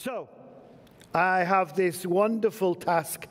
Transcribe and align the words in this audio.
So, 0.00 0.30
I 1.12 1.40
have 1.40 1.76
this 1.76 2.06
wonderful 2.06 2.74
task 2.74 3.26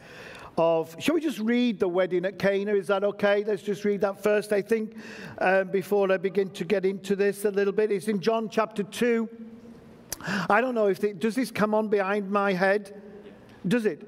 of. 0.55 0.95
Shall 0.99 1.15
we 1.15 1.21
just 1.21 1.39
read 1.39 1.79
the 1.79 1.87
wedding 1.87 2.25
at 2.25 2.37
Cana? 2.37 2.75
Is 2.75 2.85
that 2.89 3.03
okay? 3.03 3.43
Let's 3.43 3.63
just 3.63 3.83
read 3.85 4.01
that 4.01 4.21
first, 4.21 4.53
I 4.53 4.61
think, 4.61 4.95
um, 5.39 5.69
before 5.69 6.11
I 6.11 6.17
begin 6.17 6.51
to 6.51 6.65
get 6.65 6.85
into 6.85 7.15
this 7.15 7.43
a 7.45 7.49
little 7.49 7.73
bit. 7.73 7.91
It's 7.91 8.07
in 8.07 8.19
John 8.19 8.49
chapter 8.49 8.83
2. 8.83 9.27
I 10.47 10.61
don't 10.61 10.75
know 10.75 10.85
if 10.85 11.03
it, 11.03 11.19
does 11.19 11.33
this 11.33 11.49
come 11.49 11.73
on 11.73 11.87
behind 11.87 12.29
my 12.29 12.53
head? 12.53 13.01
Does 13.67 13.87
it? 13.87 14.05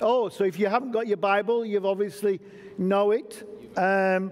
Oh, 0.00 0.28
so 0.28 0.44
if 0.44 0.60
you 0.60 0.68
haven't 0.68 0.92
got 0.92 1.08
your 1.08 1.16
Bible, 1.16 1.66
you've 1.66 1.84
obviously 1.84 2.40
know 2.78 3.10
it. 3.10 3.42
Um, 3.76 4.30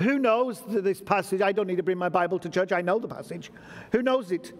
who 0.00 0.18
knows 0.18 0.62
this 0.66 1.00
passage? 1.00 1.42
I 1.42 1.52
don't 1.52 1.66
need 1.66 1.76
to 1.76 1.82
bring 1.82 1.98
my 1.98 2.08
Bible 2.08 2.38
to 2.40 2.48
church. 2.48 2.72
I 2.72 2.80
know 2.80 2.98
the 2.98 3.08
passage. 3.08 3.50
Who 3.92 4.02
knows 4.02 4.32
it? 4.32 4.52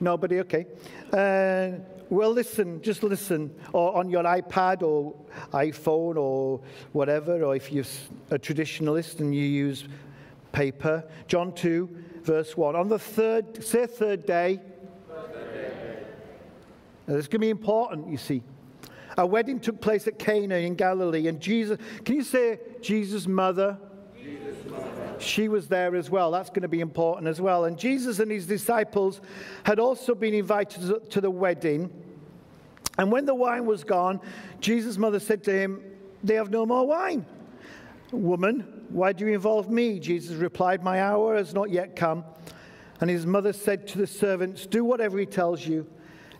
Nobody? 0.00 0.40
Okay. 0.40 0.66
Uh, 1.12 1.78
well, 2.08 2.30
listen, 2.30 2.82
just 2.82 3.02
listen, 3.02 3.54
or 3.72 3.96
on 3.96 4.10
your 4.10 4.22
iPad 4.24 4.82
or 4.82 5.14
iPhone 5.52 6.16
or 6.16 6.60
whatever, 6.92 7.42
or 7.42 7.56
if 7.56 7.72
you're 7.72 7.84
a 8.30 8.38
traditionalist 8.38 9.20
and 9.20 9.34
you 9.34 9.44
use 9.44 9.88
paper. 10.52 11.04
John 11.26 11.52
2, 11.54 11.88
verse 12.22 12.56
1. 12.56 12.76
On 12.76 12.88
the 12.88 12.98
third, 12.98 13.64
say 13.64 13.86
third 13.86 14.26
day. 14.26 14.60
Now, 17.06 17.14
this 17.14 17.24
is 17.24 17.28
going 17.28 17.30
to 17.30 17.38
be 17.40 17.50
important, 17.50 18.08
you 18.08 18.16
see. 18.16 18.42
A 19.18 19.26
wedding 19.26 19.60
took 19.60 19.80
place 19.80 20.06
at 20.06 20.18
Cana 20.18 20.56
in 20.56 20.74
Galilee, 20.74 21.26
and 21.26 21.40
Jesus, 21.40 21.78
can 22.04 22.16
you 22.16 22.22
say 22.22 22.60
Jesus' 22.80 23.26
mother? 23.26 23.78
She 25.18 25.48
was 25.48 25.68
there 25.68 25.94
as 25.94 26.10
well. 26.10 26.30
That's 26.30 26.50
going 26.50 26.62
to 26.62 26.68
be 26.68 26.80
important 26.80 27.28
as 27.28 27.40
well. 27.40 27.64
And 27.64 27.78
Jesus 27.78 28.18
and 28.18 28.30
his 28.30 28.46
disciples 28.46 29.20
had 29.64 29.78
also 29.78 30.14
been 30.14 30.34
invited 30.34 31.10
to 31.10 31.20
the 31.20 31.30
wedding. 31.30 31.90
And 32.98 33.10
when 33.10 33.24
the 33.24 33.34
wine 33.34 33.66
was 33.66 33.84
gone, 33.84 34.20
Jesus' 34.60 34.98
mother 34.98 35.20
said 35.20 35.42
to 35.44 35.52
him, 35.52 35.82
They 36.22 36.34
have 36.34 36.50
no 36.50 36.66
more 36.66 36.86
wine. 36.86 37.24
Woman, 38.10 38.84
why 38.90 39.12
do 39.12 39.24
you 39.26 39.32
involve 39.32 39.70
me? 39.70 39.98
Jesus 39.98 40.36
replied, 40.36 40.82
My 40.82 41.00
hour 41.02 41.36
has 41.36 41.54
not 41.54 41.70
yet 41.70 41.96
come. 41.96 42.24
And 43.00 43.08
his 43.08 43.26
mother 43.26 43.52
said 43.52 43.88
to 43.88 43.98
the 43.98 44.06
servants, 44.06 44.66
Do 44.66 44.84
whatever 44.84 45.18
he 45.18 45.26
tells 45.26 45.66
you. 45.66 45.86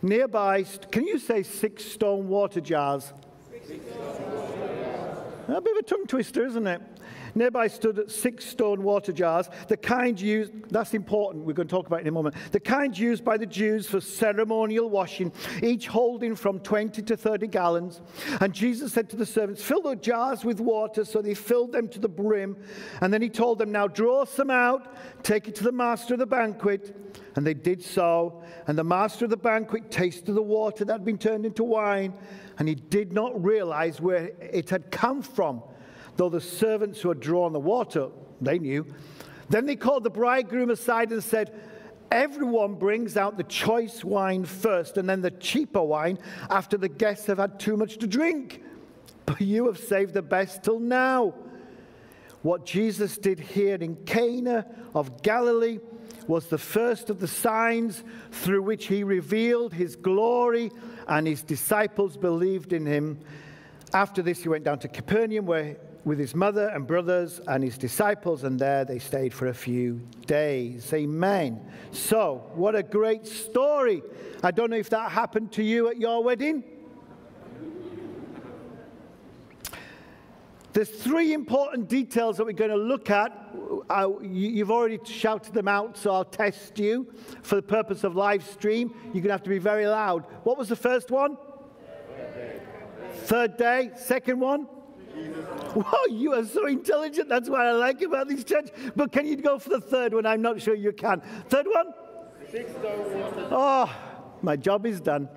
Nearby, 0.01 0.63
can 0.91 1.07
you 1.07 1.17
say 1.17 1.43
six 1.43 1.83
stone 1.85 2.27
water 2.27 2.61
jars? 2.61 3.13
Six 3.49 3.67
stone 3.67 4.31
water 4.31 4.57
jars. 5.47 5.57
A 5.57 5.61
bit 5.61 5.77
of 5.77 5.79
a 5.79 5.83
tongue 5.83 6.05
twister, 6.07 6.45
isn't 6.45 6.67
it? 6.67 6.81
Nearby 7.35 7.67
stood 7.67 8.11
six 8.11 8.45
stone 8.45 8.83
water 8.83 9.11
jars, 9.11 9.49
the 9.67 9.77
kind 9.77 10.19
used, 10.19 10.51
that's 10.69 10.93
important, 10.93 11.45
we're 11.45 11.53
going 11.53 11.67
to 11.67 11.75
talk 11.75 11.87
about 11.87 12.01
in 12.01 12.07
a 12.07 12.11
moment, 12.11 12.35
the 12.51 12.59
kind 12.59 12.97
used 12.97 13.23
by 13.23 13.37
the 13.37 13.45
Jews 13.45 13.87
for 13.87 13.99
ceremonial 13.99 14.89
washing, 14.89 15.31
each 15.61 15.87
holding 15.87 16.35
from 16.35 16.59
20 16.59 17.01
to 17.01 17.17
30 17.17 17.47
gallons. 17.47 18.01
And 18.39 18.53
Jesus 18.53 18.93
said 18.93 19.09
to 19.09 19.15
the 19.15 19.25
servants, 19.25 19.63
Fill 19.63 19.81
the 19.81 19.95
jars 19.95 20.45
with 20.45 20.59
water. 20.59 21.05
So 21.05 21.21
they 21.21 21.33
filled 21.33 21.71
them 21.71 21.87
to 21.89 21.99
the 21.99 22.09
brim. 22.09 22.57
And 23.01 23.13
then 23.13 23.21
he 23.21 23.29
told 23.29 23.59
them, 23.59 23.71
Now 23.71 23.87
draw 23.87 24.25
some 24.25 24.49
out, 24.49 24.95
take 25.23 25.47
it 25.47 25.55
to 25.55 25.63
the 25.63 25.71
master 25.71 26.13
of 26.13 26.19
the 26.19 26.25
banquet. 26.25 26.95
And 27.35 27.45
they 27.45 27.53
did 27.53 27.83
so. 27.83 28.43
And 28.67 28.77
the 28.77 28.83
master 28.83 29.25
of 29.25 29.31
the 29.31 29.37
banquet 29.37 29.89
tasted 29.89 30.33
the 30.33 30.41
water 30.41 30.85
that 30.85 30.93
had 30.93 31.05
been 31.05 31.17
turned 31.17 31.45
into 31.45 31.63
wine, 31.63 32.13
and 32.59 32.67
he 32.67 32.75
did 32.75 33.11
not 33.11 33.43
realize 33.43 33.99
where 33.99 34.31
it 34.39 34.69
had 34.69 34.91
come 34.91 35.21
from 35.21 35.63
though 36.17 36.29
the 36.29 36.41
servants 36.41 37.01
who 37.01 37.09
had 37.09 37.19
drawn 37.19 37.53
the 37.53 37.59
water, 37.59 38.09
they 38.41 38.59
knew. 38.59 38.85
Then 39.49 39.65
they 39.65 39.75
called 39.75 40.03
the 40.03 40.09
bridegroom 40.09 40.69
aside 40.69 41.11
and 41.11 41.23
said, 41.23 41.53
Everyone 42.11 42.75
brings 42.75 43.17
out 43.17 43.37
the 43.37 43.43
choice 43.43 44.03
wine 44.03 44.45
first 44.45 44.97
and 44.97 45.09
then 45.09 45.21
the 45.21 45.31
cheaper 45.31 45.81
wine 45.81 46.19
after 46.49 46.77
the 46.77 46.89
guests 46.89 47.25
have 47.25 47.39
had 47.39 47.59
too 47.59 47.75
much 47.75 47.97
to 47.97 48.07
drink. 48.07 48.61
But 49.25 49.41
you 49.41 49.65
have 49.65 49.79
saved 49.79 50.13
the 50.13 50.21
best 50.21 50.63
till 50.63 50.79
now. 50.79 51.33
What 52.43 52.65
Jesus 52.65 53.17
did 53.17 53.39
here 53.39 53.75
in 53.75 53.95
Cana 54.05 54.67
of 54.93 55.23
Galilee 55.23 55.79
was 56.27 56.47
the 56.47 56.57
first 56.57 57.09
of 57.09 57.19
the 57.19 57.27
signs 57.27 58.03
through 58.31 58.61
which 58.61 58.87
he 58.87 59.03
revealed 59.03 59.73
his 59.73 59.95
glory, 59.95 60.71
and 61.07 61.27
his 61.27 61.41
disciples 61.41 62.17
believed 62.17 62.73
in 62.73 62.85
him. 62.85 63.19
After 63.93 64.21
this, 64.21 64.43
he 64.43 64.49
went 64.49 64.63
down 64.63 64.79
to 64.79 64.87
Capernaum, 64.87 65.45
where 65.45 65.77
with 66.05 66.19
his 66.19 66.35
mother 66.35 66.67
and 66.69 66.85
brothers 66.85 67.39
and 67.47 67.63
his 67.63 67.77
disciples, 67.77 68.43
and 68.43 68.59
there 68.59 68.83
they 68.83 68.99
stayed 68.99 69.33
for 69.33 69.47
a 69.47 69.53
few 69.53 70.01
days. 70.25 70.93
Amen. 70.93 71.61
So, 71.91 72.49
what 72.55 72.75
a 72.75 72.83
great 72.83 73.25
story. 73.25 74.03
I 74.43 74.51
don't 74.51 74.69
know 74.69 74.77
if 74.77 74.89
that 74.89 75.11
happened 75.11 75.51
to 75.53 75.63
you 75.63 75.87
at 75.89 75.97
your 75.97 76.23
wedding. 76.23 76.63
There's 80.73 80.89
three 80.89 81.33
important 81.33 81.87
details 81.87 82.37
that 82.37 82.45
we're 82.45 82.53
going 82.53 82.71
to 82.71 82.75
look 82.75 83.11
at. 83.11 83.31
Uh, 83.89 84.07
I, 84.09 84.21
you've 84.23 84.71
already 84.71 84.99
shouted 85.05 85.53
them 85.53 85.67
out, 85.67 85.97
so 85.97 86.11
I'll 86.11 86.25
test 86.25 86.79
you 86.79 87.13
for 87.43 87.55
the 87.55 87.61
purpose 87.61 88.03
of 88.03 88.15
live 88.15 88.43
stream. 88.43 88.91
You're 89.05 89.13
going 89.13 89.25
to 89.25 89.31
have 89.33 89.43
to 89.43 89.51
be 89.51 89.59
very 89.59 89.85
loud. 89.85 90.25
What 90.43 90.57
was 90.57 90.69
the 90.69 90.75
first 90.75 91.11
one? 91.11 91.37
Third 92.17 92.33
day. 92.33 92.61
Third 93.13 93.57
day. 93.57 93.91
Second 93.95 94.39
one? 94.39 94.67
Wow, 95.75 96.03
you 96.09 96.33
are 96.33 96.45
so 96.45 96.67
intelligent. 96.67 97.29
That's 97.29 97.49
what 97.49 97.61
I 97.61 97.71
like 97.71 98.01
about 98.01 98.27
this 98.27 98.43
church. 98.43 98.69
But 98.95 99.11
can 99.11 99.25
you 99.25 99.35
go 99.35 99.57
for 99.57 99.69
the 99.69 99.81
third 99.81 100.13
one? 100.13 100.25
I'm 100.25 100.41
not 100.41 100.61
sure 100.61 100.75
you 100.75 100.91
can. 100.91 101.21
Third 101.49 101.65
one? 101.65 101.93
Oh, 103.51 103.91
my 104.43 104.55
job 104.55 104.85
is 104.85 105.01
done. 105.01 105.27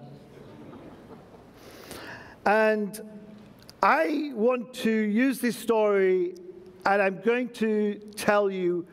And 2.44 3.00
I 3.82 4.32
want 4.34 4.74
to 4.74 4.90
use 4.90 5.40
this 5.40 5.56
story, 5.56 6.34
and 6.84 7.00
I'm 7.00 7.20
going 7.22 7.48
to 7.54 7.94
tell 8.14 8.50
you 8.50 8.86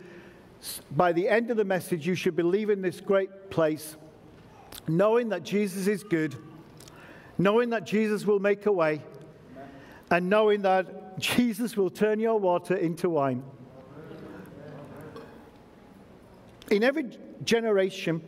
by 0.92 1.12
the 1.12 1.28
end 1.28 1.52
of 1.52 1.58
the 1.58 1.66
message, 1.66 2.08
you 2.08 2.16
should 2.16 2.38
believe 2.38 2.70
in 2.70 2.82
this 2.82 3.02
great 3.02 3.50
place, 3.50 3.98
knowing 4.88 5.30
that 5.30 5.44
Jesus 5.44 5.88
is 5.88 6.04
good, 6.04 6.36
knowing 7.38 7.70
that 7.72 7.86
Jesus 7.86 8.26
will 8.26 8.40
make 8.40 8.66
a 8.66 8.72
way 8.72 9.02
and 10.10 10.30
knowing 10.30 10.62
that 10.62 11.03
Jesus 11.20 11.78
will 11.78 11.90
turn 11.90 12.20
your 12.20 12.40
water 12.40 12.76
into 12.76 13.10
wine. 13.10 13.44
In 16.72 16.84
every 16.84 17.18
generation, 17.44 18.22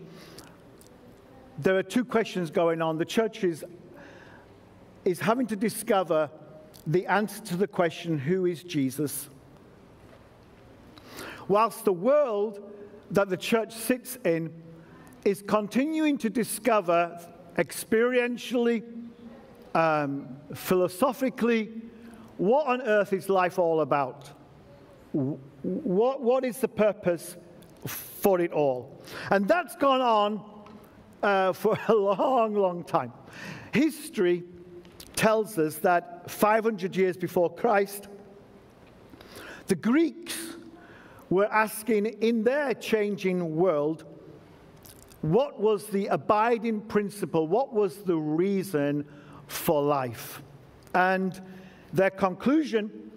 there 1.58 1.78
are 1.78 1.84
two 1.84 2.06
questions 2.06 2.52
going 2.52 2.82
on. 2.82 2.98
The 2.98 3.06
church 3.06 3.44
is, 3.44 3.64
is 5.04 5.20
having 5.20 5.48
to 5.48 5.56
discover 5.56 6.30
the 6.86 7.08
answer 7.08 7.42
to 7.44 7.58
the 7.58 7.68
question, 7.68 8.20
Who 8.20 8.46
is 8.46 8.64
Jesus? 8.64 9.30
Whilst 11.48 11.86
the 11.86 11.94
world 11.94 12.72
that 13.12 13.30
the 13.30 13.38
church 13.38 13.74
sits 13.74 14.18
in 14.26 14.52
is 15.24 15.42
continuing 15.42 16.18
to 16.20 16.30
discover 16.30 17.20
experientially 17.58 18.84
um, 19.74 20.28
philosophically, 20.54 21.70
what 22.38 22.68
on 22.68 22.82
earth 22.82 23.14
is 23.14 23.30
life 23.30 23.60
all 23.60 23.82
about? 23.82 24.32
What, 25.12 26.22
what 26.22 26.44
is 26.44 26.58
the 26.60 26.68
purpose 26.68 27.38
for 27.86 28.40
it 28.42 28.52
all? 28.52 29.02
And 29.32 29.48
that's 29.48 29.76
gone 29.76 30.02
on 30.02 30.44
uh, 31.24 31.54
for 31.54 31.78
a 31.88 31.94
long, 31.94 32.54
long 32.54 32.84
time. 32.84 33.14
History 33.74 34.44
tells 35.16 35.58
us 35.58 35.78
that 35.78 36.30
500 36.30 36.96
years 36.96 37.18
before 37.18 37.54
Christ, 37.54 38.08
the 39.68 39.76
Greeks 39.76 40.38
were 41.30 41.52
asking 41.52 42.06
in 42.06 42.44
their 42.44 42.74
changing 42.74 43.56
world, 43.56 44.04
what 45.22 45.60
was 45.60 45.88
the 45.88 46.08
abiding 46.08 46.82
principle? 46.82 47.48
What 47.48 47.74
was 47.74 47.98
the 48.04 48.16
reason 48.16 49.06
for 49.48 49.82
life. 49.82 50.42
And 50.94 51.40
their 51.96 52.10
conclusion 52.10 53.12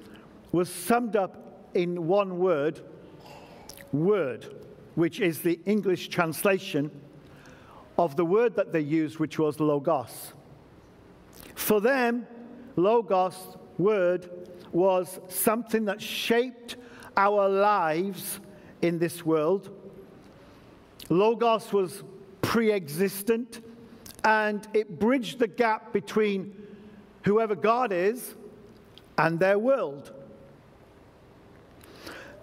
was 0.52 0.72
summed 0.72 1.16
up 1.16 1.68
in 1.74 2.06
one 2.06 2.38
word 2.38 2.80
word, 3.92 4.54
which 4.94 5.20
is 5.20 5.40
the 5.40 5.58
English 5.64 6.08
translation 6.08 6.90
of 7.98 8.16
the 8.16 8.24
word 8.24 8.54
that 8.54 8.72
they 8.72 8.80
used, 8.80 9.18
which 9.18 9.38
was 9.38 9.58
logos. 9.58 10.32
For 11.54 11.80
them, 11.80 12.26
logos, 12.76 13.56
word, 13.78 14.30
was 14.72 15.18
something 15.28 15.84
that 15.86 16.00
shaped 16.00 16.76
our 17.16 17.48
lives 17.48 18.40
in 18.82 18.98
this 18.98 19.24
world. 19.24 19.70
Logos 21.08 21.72
was 21.72 22.04
pre 22.42 22.70
existent, 22.70 23.60
and 24.24 24.68
it 24.72 25.00
bridged 25.00 25.38
the 25.38 25.48
gap 25.48 25.92
between 25.92 26.54
whoever 27.24 27.56
God 27.56 27.92
is 27.92 28.34
and 29.18 29.38
their 29.38 29.58
world. 29.58 30.12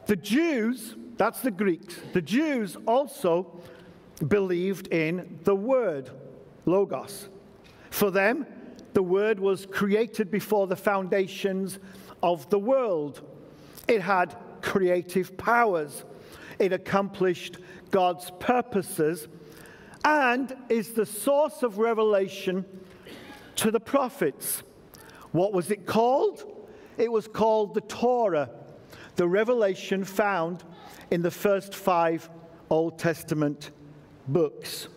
The 0.05 0.15
Jews, 0.15 0.95
that's 1.17 1.41
the 1.41 1.51
Greeks, 1.51 1.95
the 2.13 2.21
Jews 2.21 2.77
also 2.85 3.59
believed 4.27 4.87
in 4.87 5.39
the 5.43 5.55
Word, 5.55 6.11
Logos. 6.65 7.29
For 7.89 8.11
them, 8.11 8.45
the 8.93 9.01
Word 9.01 9.39
was 9.39 9.65
created 9.65 10.29
before 10.29 10.67
the 10.67 10.75
foundations 10.75 11.79
of 12.21 12.49
the 12.49 12.59
world. 12.59 13.21
It 13.87 14.01
had 14.01 14.35
creative 14.61 15.37
powers. 15.37 16.05
It 16.59 16.71
accomplished 16.71 17.57
God's 17.91 18.31
purposes 18.39 19.27
and 20.03 20.55
is 20.69 20.93
the 20.93 21.05
source 21.05 21.63
of 21.63 21.77
revelation 21.77 22.65
to 23.57 23.71
the 23.71 23.79
prophets. 23.79 24.63
What 25.31 25.51
was 25.51 25.71
it 25.71 25.85
called? 25.85 26.54
It 26.97 27.11
was 27.11 27.27
called 27.27 27.73
the 27.73 27.81
Torah, 27.81 28.49
the 29.15 29.27
revelation 29.27 30.03
found 30.03 30.63
in 31.11 31.21
the 31.21 31.31
first 31.31 31.75
five 31.75 32.29
Old 32.69 32.97
Testament 32.97 33.71
books 34.27 34.87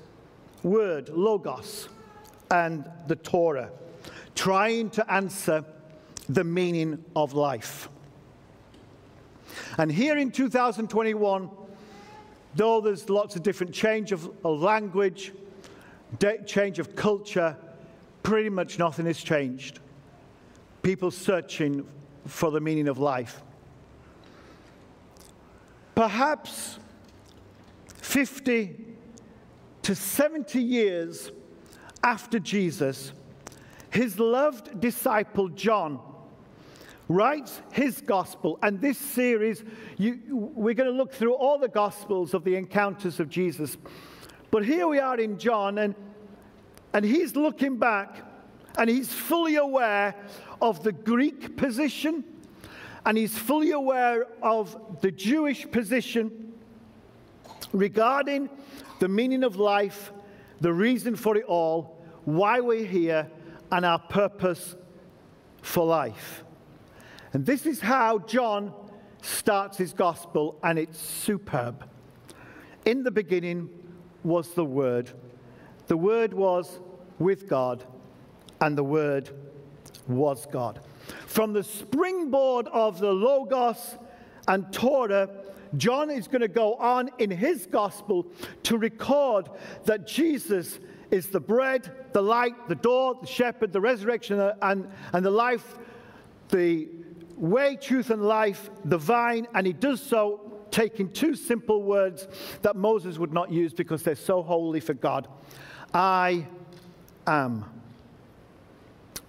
Word, 0.62 1.08
Logos, 1.10 1.88
and 2.50 2.88
the 3.06 3.16
Torah, 3.16 3.70
trying 4.34 4.90
to 4.90 5.12
answer 5.12 5.64
the 6.28 6.44
meaning 6.44 7.04
of 7.14 7.32
life. 7.32 7.88
And 9.78 9.90
here 9.90 10.16
in 10.18 10.30
2021, 10.30 11.50
though 12.54 12.80
there's 12.80 13.08
lots 13.08 13.36
of 13.36 13.42
different 13.42 13.72
change 13.72 14.12
of, 14.12 14.28
language, 14.44 15.32
change 16.46 16.78
of 16.78 16.96
culture, 16.96 17.56
pretty 18.22 18.48
much 18.48 18.78
nothing 18.78 19.06
has 19.06 19.18
changed. 19.18 19.80
People 20.82 21.10
searching 21.10 21.86
for 22.26 22.50
the 22.50 22.60
meaning 22.60 22.88
of 22.88 22.98
life. 22.98 23.42
Perhaps 25.94 26.78
50 27.96 28.76
to 29.82 29.94
70 29.94 30.62
years 30.62 31.32
after 32.02 32.38
Jesus, 32.38 33.12
his 33.90 34.18
loved 34.18 34.80
disciple 34.80 35.48
John 35.48 36.00
writes 37.08 37.62
his 37.72 38.00
gospel. 38.00 38.58
And 38.62 38.80
this 38.80 38.98
series, 38.98 39.64
you, 39.96 40.20
we're 40.30 40.74
going 40.74 40.90
to 40.90 40.96
look 40.96 41.12
through 41.12 41.34
all 41.34 41.58
the 41.58 41.68
gospels 41.68 42.34
of 42.34 42.44
the 42.44 42.54
encounters 42.54 43.18
of 43.18 43.28
Jesus. 43.28 43.76
But 44.50 44.64
here 44.64 44.86
we 44.86 44.98
are 44.98 45.18
in 45.18 45.38
John, 45.38 45.78
and, 45.78 45.94
and 46.92 47.04
he's 47.04 47.34
looking 47.34 47.76
back, 47.78 48.22
and 48.76 48.90
he's 48.90 49.12
fully 49.12 49.56
aware 49.56 50.14
of 50.60 50.82
the 50.82 50.92
Greek 50.92 51.56
position, 51.56 52.24
and 53.06 53.16
he's 53.16 53.36
fully 53.36 53.70
aware 53.70 54.26
of 54.42 55.00
the 55.00 55.10
Jewish 55.10 55.70
position 55.70 56.52
regarding 57.72 58.50
the 58.98 59.08
meaning 59.08 59.44
of 59.44 59.56
life, 59.56 60.12
the 60.60 60.72
reason 60.72 61.16
for 61.16 61.36
it 61.36 61.44
all, 61.44 61.96
why 62.24 62.60
we're 62.60 62.84
here, 62.84 63.30
and 63.70 63.84
our 63.84 63.98
purpose 63.98 64.76
for 65.62 65.86
life. 65.86 66.44
And 67.32 67.44
this 67.44 67.66
is 67.66 67.80
how 67.80 68.18
John 68.20 68.72
starts 69.22 69.76
his 69.78 69.92
gospel, 69.92 70.58
and 70.62 70.78
it's 70.78 70.98
superb. 70.98 71.88
In 72.84 73.02
the 73.02 73.10
beginning 73.10 73.68
was 74.24 74.54
the 74.54 74.64
Word. 74.64 75.10
The 75.86 75.96
Word 75.96 76.32
was 76.32 76.80
with 77.18 77.48
God, 77.48 77.84
and 78.60 78.76
the 78.76 78.84
Word 78.84 79.30
was 80.06 80.46
God. 80.46 80.80
From 81.26 81.52
the 81.52 81.62
springboard 81.62 82.68
of 82.68 82.98
the 82.98 83.12
Logos 83.12 83.96
and 84.46 84.70
Torah, 84.72 85.28
John 85.76 86.10
is 86.10 86.28
going 86.28 86.40
to 86.40 86.48
go 86.48 86.74
on 86.74 87.10
in 87.18 87.30
his 87.30 87.66
gospel 87.66 88.26
to 88.64 88.78
record 88.78 89.48
that 89.84 90.06
Jesus 90.06 90.78
is 91.10 91.28
the 91.28 91.40
bread, 91.40 91.90
the 92.12 92.22
light, 92.22 92.68
the 92.68 92.74
door, 92.74 93.16
the 93.20 93.26
shepherd, 93.26 93.72
the 93.72 93.80
resurrection, 93.80 94.40
and, 94.62 94.88
and 95.12 95.24
the 95.24 95.30
life, 95.30 95.78
the 96.48 96.88
way, 97.36 97.76
truth, 97.76 98.10
and 98.10 98.22
life, 98.22 98.70
the 98.84 98.98
vine, 98.98 99.46
and 99.54 99.66
he 99.66 99.72
does 99.72 100.02
so 100.02 100.52
taking 100.70 101.10
two 101.10 101.34
simple 101.34 101.82
words 101.82 102.28
that 102.62 102.76
Moses 102.76 103.18
would 103.18 103.32
not 103.32 103.50
use 103.50 103.72
because 103.72 104.02
they're 104.02 104.14
so 104.14 104.42
holy 104.42 104.80
for 104.80 104.94
God 104.94 105.28
I 105.94 106.46
am. 107.26 107.64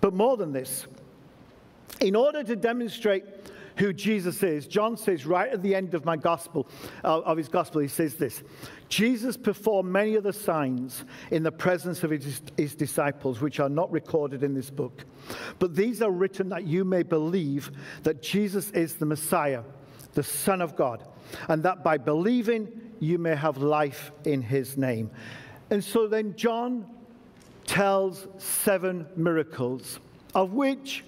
But 0.01 0.13
more 0.13 0.37
than 0.37 0.51
this, 0.51 0.87
in 2.01 2.15
order 2.15 2.43
to 2.43 2.55
demonstrate 2.55 3.25
who 3.77 3.93
Jesus 3.93 4.43
is, 4.43 4.67
John 4.67 4.97
says 4.97 5.25
right 5.25 5.51
at 5.51 5.63
the 5.63 5.73
end 5.73 5.93
of 5.93 6.03
my 6.03 6.17
gospel, 6.17 6.67
uh, 7.03 7.21
of 7.21 7.37
his 7.37 7.47
gospel, 7.47 7.81
he 7.81 7.87
says 7.87 8.15
this 8.15 8.43
Jesus 8.89 9.37
performed 9.37 9.89
many 9.89 10.17
other 10.17 10.31
signs 10.31 11.05
in 11.31 11.43
the 11.43 11.51
presence 11.51 12.03
of 12.03 12.11
his, 12.11 12.41
his 12.57 12.75
disciples, 12.75 13.39
which 13.39 13.59
are 13.59 13.69
not 13.69 13.91
recorded 13.91 14.43
in 14.43 14.53
this 14.53 14.69
book. 14.69 15.05
But 15.59 15.75
these 15.75 16.01
are 16.01 16.11
written 16.11 16.49
that 16.49 16.65
you 16.65 16.83
may 16.83 17.03
believe 17.03 17.71
that 18.03 18.21
Jesus 18.21 18.71
is 18.71 18.95
the 18.95 19.05
Messiah, 19.05 19.63
the 20.13 20.23
Son 20.23 20.61
of 20.61 20.75
God, 20.75 21.07
and 21.47 21.63
that 21.63 21.83
by 21.83 21.97
believing 21.97 22.69
you 22.99 23.17
may 23.17 23.35
have 23.35 23.57
life 23.57 24.11
in 24.25 24.41
his 24.41 24.77
name. 24.77 25.09
And 25.69 25.83
so 25.83 26.07
then 26.07 26.35
John 26.35 26.85
tells 27.69 28.27
seven 28.39 29.05
miracles, 29.15 29.99
of 30.33 30.53
which 30.53 31.05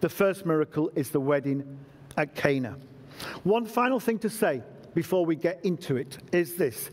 the 0.00 0.08
first 0.08 0.46
miracle 0.46 0.88
is 0.94 1.10
the 1.10 1.18
wedding 1.18 1.80
at 2.16 2.32
Cana. 2.36 2.76
One 3.42 3.66
final 3.66 3.98
thing 3.98 4.20
to 4.20 4.30
say 4.30 4.62
before 4.94 5.26
we 5.26 5.34
get 5.34 5.64
into 5.64 5.96
it 5.96 6.18
is 6.30 6.54
this 6.54 6.90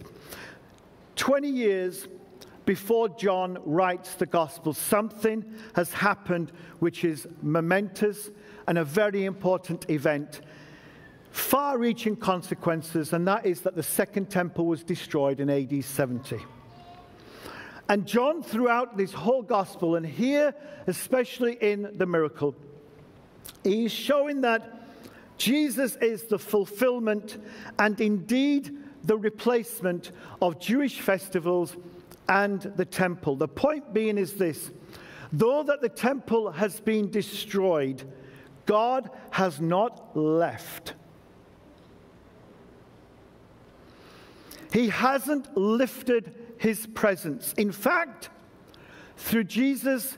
20 1.16 1.48
years 1.48 2.08
before 2.66 3.08
John 3.08 3.60
writes 3.66 4.16
the 4.16 4.26
gospel, 4.26 4.74
something 4.74 5.46
has 5.76 5.94
happened 5.94 6.52
which 6.80 7.04
is 7.04 7.28
momentous 7.44 8.32
and 8.68 8.80
a 8.80 8.84
very 8.84 9.26
important 9.26 9.88
event, 9.92 10.42
far 11.30 11.78
reaching 11.78 12.16
consequences, 12.16 13.14
and 13.14 13.28
that 13.28 13.46
is 13.46 13.62
that 13.62 13.76
the 13.76 13.84
second 13.84 14.32
temple 14.32 14.66
was 14.66 14.84
destroyed 14.84 15.40
in 15.40 15.52
AD 15.52 15.84
70. 15.84 16.40
And 17.90 18.06
John, 18.06 18.42
throughout 18.42 18.98
this 18.98 19.12
whole 19.12 19.44
gospel, 19.44 19.96
and 19.96 20.06
here 20.06 20.54
especially 20.88 21.58
in 21.62 21.92
the 21.98 22.06
miracle, 22.06 22.56
he's 23.64 23.92
showing 23.92 24.42
that 24.42 24.82
Jesus 25.38 25.96
is 25.98 26.24
the 26.24 26.40
fulfillment 26.40 27.38
and 27.80 28.00
indeed 28.00 28.78
the 29.04 29.18
replacement 29.18 30.12
of 30.42 30.60
Jewish 30.60 31.02
festivals 31.02 31.76
and 32.30 32.62
the 32.62 32.86
temple. 32.86 33.36
The 33.36 33.48
point 33.48 33.94
being 33.94 34.18
is 34.18 34.34
this 34.34 34.72
though 35.32 35.64
that 35.64 35.82
the 35.82 35.90
temple 35.90 36.52
has 36.52 36.80
been 36.80 37.10
destroyed, 37.10 38.04
God 38.66 39.10
has 39.32 39.60
not 39.60 40.16
left. 40.16 40.94
He 44.74 44.90
hasn't 44.90 45.56
lifted 45.56 46.34
his 46.58 46.88
presence. 46.88 47.54
In 47.58 47.72
fact, 47.72 48.32
through 49.18 49.44
Jesus, 49.44 50.18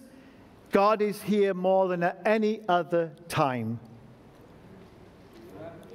God 0.71 1.01
is 1.01 1.21
here 1.21 1.53
more 1.53 1.89
than 1.89 2.03
at 2.03 2.21
any 2.25 2.61
other 2.69 3.11
time. 3.27 3.81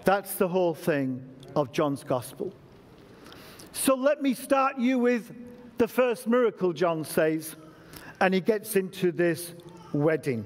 That's 0.04 0.34
the 0.34 0.46
whole 0.46 0.74
thing 0.74 1.26
of 1.56 1.72
John's 1.72 2.04
gospel. 2.04 2.52
So 3.72 3.94
let 3.94 4.20
me 4.20 4.34
start 4.34 4.78
you 4.78 4.98
with 4.98 5.34
the 5.78 5.88
first 5.88 6.26
miracle, 6.26 6.74
John 6.74 7.02
says, 7.02 7.56
and 8.20 8.34
he 8.34 8.42
gets 8.42 8.76
into 8.76 9.10
this 9.10 9.54
wedding. 9.94 10.44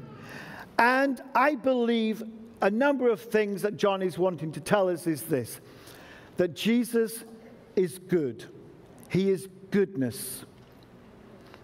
And 0.78 1.20
I 1.34 1.56
believe 1.56 2.22
a 2.60 2.70
number 2.70 3.10
of 3.10 3.20
things 3.20 3.62
that 3.62 3.76
John 3.76 4.02
is 4.02 4.18
wanting 4.18 4.52
to 4.52 4.60
tell 4.60 4.88
us 4.88 5.08
is 5.08 5.22
this 5.22 5.60
that 6.36 6.54
Jesus 6.54 7.24
is 7.76 7.98
good, 7.98 8.44
he 9.08 9.30
is 9.30 9.48
goodness. 9.70 10.44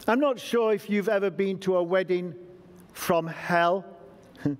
I'm 0.06 0.20
not 0.20 0.40
sure 0.40 0.72
if 0.72 0.88
you've 0.90 1.08
ever 1.08 1.30
been 1.30 1.58
to 1.60 1.76
a 1.76 1.82
wedding 1.82 2.34
from 2.92 3.26
hell. 3.26 3.84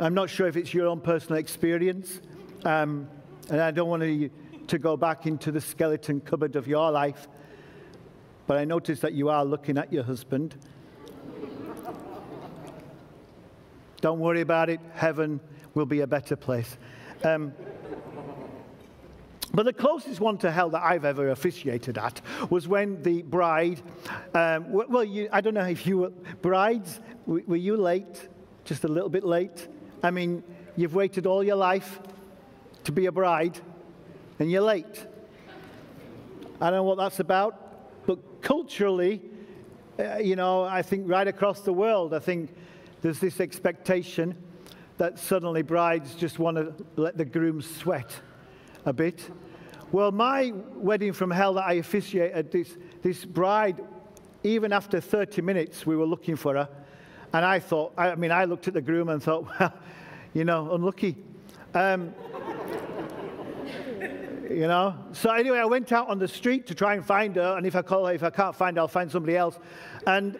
I'm 0.00 0.14
not 0.14 0.28
sure 0.28 0.46
if 0.46 0.56
it's 0.56 0.74
your 0.74 0.86
own 0.86 1.00
personal 1.00 1.38
experience. 1.38 2.20
Um, 2.64 3.08
and 3.48 3.60
I 3.60 3.70
don't 3.70 3.88
want 3.88 4.02
to, 4.02 4.30
to 4.68 4.78
go 4.78 4.96
back 4.96 5.26
into 5.26 5.50
the 5.52 5.60
skeleton 5.60 6.20
cupboard 6.20 6.56
of 6.56 6.66
your 6.66 6.90
life, 6.90 7.28
but 8.46 8.58
I 8.58 8.64
notice 8.64 9.00
that 9.00 9.12
you 9.14 9.28
are 9.28 9.44
looking 9.44 9.78
at 9.78 9.92
your 9.92 10.02
husband. 10.02 10.56
don't 14.00 14.18
worry 14.18 14.40
about 14.40 14.70
it. 14.70 14.80
Heaven 14.94 15.40
will 15.74 15.86
be 15.86 16.00
a 16.00 16.06
better 16.06 16.36
place. 16.36 16.78
Um, 17.22 17.52
but 19.52 19.64
the 19.64 19.72
closest 19.72 20.20
one 20.20 20.38
to 20.38 20.50
hell 20.50 20.70
that 20.70 20.82
I've 20.82 21.04
ever 21.04 21.30
officiated 21.30 21.98
at 21.98 22.20
was 22.50 22.68
when 22.68 23.02
the 23.02 23.22
bride, 23.22 23.82
um, 24.34 24.70
well, 24.70 25.04
you, 25.04 25.28
I 25.32 25.40
don't 25.40 25.54
know 25.54 25.66
if 25.66 25.86
you 25.86 25.98
were, 25.98 26.10
brides, 26.40 27.00
were 27.26 27.56
you 27.56 27.76
late? 27.76 28.28
Just 28.64 28.84
a 28.84 28.88
little 28.88 29.08
bit 29.08 29.24
late? 29.24 29.66
I 30.02 30.10
mean, 30.10 30.44
you've 30.76 30.94
waited 30.94 31.26
all 31.26 31.42
your 31.42 31.56
life 31.56 32.00
to 32.84 32.92
be 32.92 33.06
a 33.06 33.12
bride. 33.12 33.58
and 34.38 34.50
you're 34.50 34.62
late. 34.62 35.06
I 36.60 36.66
don't 36.66 36.76
know 36.76 36.82
what 36.82 36.98
that's 36.98 37.20
about, 37.20 38.06
but 38.06 38.18
culturally, 38.42 39.20
uh, 39.98 40.16
you 40.16 40.36
know, 40.36 40.64
I 40.64 40.82
think 40.82 41.08
right 41.08 41.28
across 41.28 41.60
the 41.60 41.72
world, 41.72 42.14
I 42.14 42.20
think 42.20 42.50
there's 43.02 43.18
this 43.18 43.40
expectation 43.40 44.36
that 44.98 45.18
suddenly 45.18 45.62
brides 45.62 46.14
just 46.14 46.38
want 46.38 46.56
to 46.56 46.74
let 46.96 47.16
the 47.16 47.24
groom 47.24 47.60
sweat 47.62 48.20
a 48.84 48.92
bit. 48.92 49.30
Well, 49.92 50.12
my 50.12 50.52
wedding 50.74 51.12
from 51.12 51.30
hell 51.30 51.54
that 51.54 51.64
I 51.64 51.74
officiated, 51.74 52.52
this, 52.52 52.76
this 53.02 53.24
bride, 53.24 53.84
even 54.42 54.72
after 54.72 55.00
30 55.00 55.42
minutes, 55.42 55.84
we 55.84 55.96
were 55.96 56.06
looking 56.06 56.36
for 56.36 56.54
her. 56.54 56.68
And 57.32 57.44
I 57.44 57.58
thought, 57.58 57.92
I 57.96 58.14
mean, 58.14 58.32
I 58.32 58.44
looked 58.44 58.68
at 58.68 58.74
the 58.74 58.80
groom 58.80 59.08
and 59.08 59.22
thought, 59.22 59.46
well, 59.60 59.72
you 60.32 60.44
know, 60.44 60.72
unlucky. 60.72 61.16
Um, 61.74 62.14
you 64.50 64.66
know. 64.66 64.96
So 65.12 65.30
anyway, 65.30 65.58
I 65.58 65.64
went 65.64 65.92
out 65.92 66.08
on 66.08 66.18
the 66.18 66.28
street 66.28 66.66
to 66.66 66.74
try 66.74 66.94
and 66.94 67.04
find 67.04 67.36
her, 67.36 67.56
and 67.56 67.66
if 67.66 67.76
I 67.76 67.82
call 67.82 68.06
her, 68.06 68.12
if 68.12 68.22
I 68.22 68.30
can't 68.30 68.54
find 68.54 68.76
her, 68.76 68.82
I'll 68.82 68.88
find 68.88 69.10
somebody 69.10 69.36
else. 69.36 69.58
And 70.06 70.38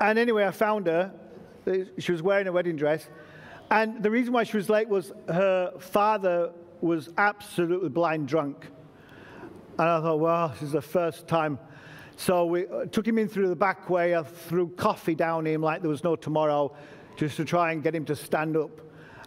and 0.00 0.18
anyway, 0.18 0.44
I 0.44 0.50
found 0.50 0.86
her. 0.86 1.12
She 1.98 2.12
was 2.12 2.22
wearing 2.22 2.46
a 2.46 2.52
wedding 2.52 2.76
dress, 2.76 3.08
and 3.70 4.02
the 4.02 4.10
reason 4.10 4.32
why 4.32 4.44
she 4.44 4.56
was 4.56 4.68
late 4.68 4.88
was 4.88 5.12
her 5.28 5.72
father 5.78 6.52
was 6.80 7.10
absolutely 7.18 7.88
blind 7.88 8.28
drunk. 8.28 8.66
And 9.78 9.88
I 9.88 10.00
thought, 10.00 10.20
well, 10.20 10.48
this 10.48 10.62
is 10.62 10.72
the 10.72 10.82
first 10.82 11.28
time. 11.28 11.58
So 12.16 12.46
we 12.46 12.66
uh, 12.66 12.86
took 12.86 13.06
him 13.06 13.18
in 13.18 13.28
through 13.28 13.48
the 13.48 13.56
back 13.56 13.88
way. 13.88 14.16
I 14.16 14.22
threw 14.22 14.68
coffee 14.70 15.14
down 15.14 15.46
him 15.46 15.60
like 15.60 15.82
there 15.82 15.90
was 15.90 16.02
no 16.02 16.16
tomorrow, 16.16 16.74
just 17.16 17.36
to 17.36 17.44
try 17.44 17.72
and 17.72 17.82
get 17.82 17.94
him 17.94 18.04
to 18.06 18.16
stand 18.16 18.56
up 18.56 18.80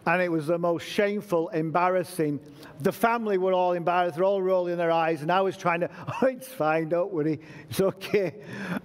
and 0.05 0.21
it 0.21 0.31
was 0.31 0.48
the 0.48 0.57
most 0.57 0.88
shameful, 0.88 1.50
embarrassing. 1.50 2.39
The 2.79 2.91
family 2.91 3.38
were 3.38 3.53
all 3.53 3.74
embarrassed, 3.74 4.15
they're 4.15 4.24
all 4.24 4.41
rolling 4.41 4.77
their 4.77 4.91
eyes, 4.91 5.21
and 5.21 5.31
I 5.31 5.41
was 5.41 5.55
trying 5.55 5.81
to, 5.81 5.89
oh, 6.21 6.25
it's 6.25 6.48
fine, 6.48 6.89
don't 6.89 7.13
worry, 7.13 7.39
it's 7.69 7.81
okay. 7.81 8.36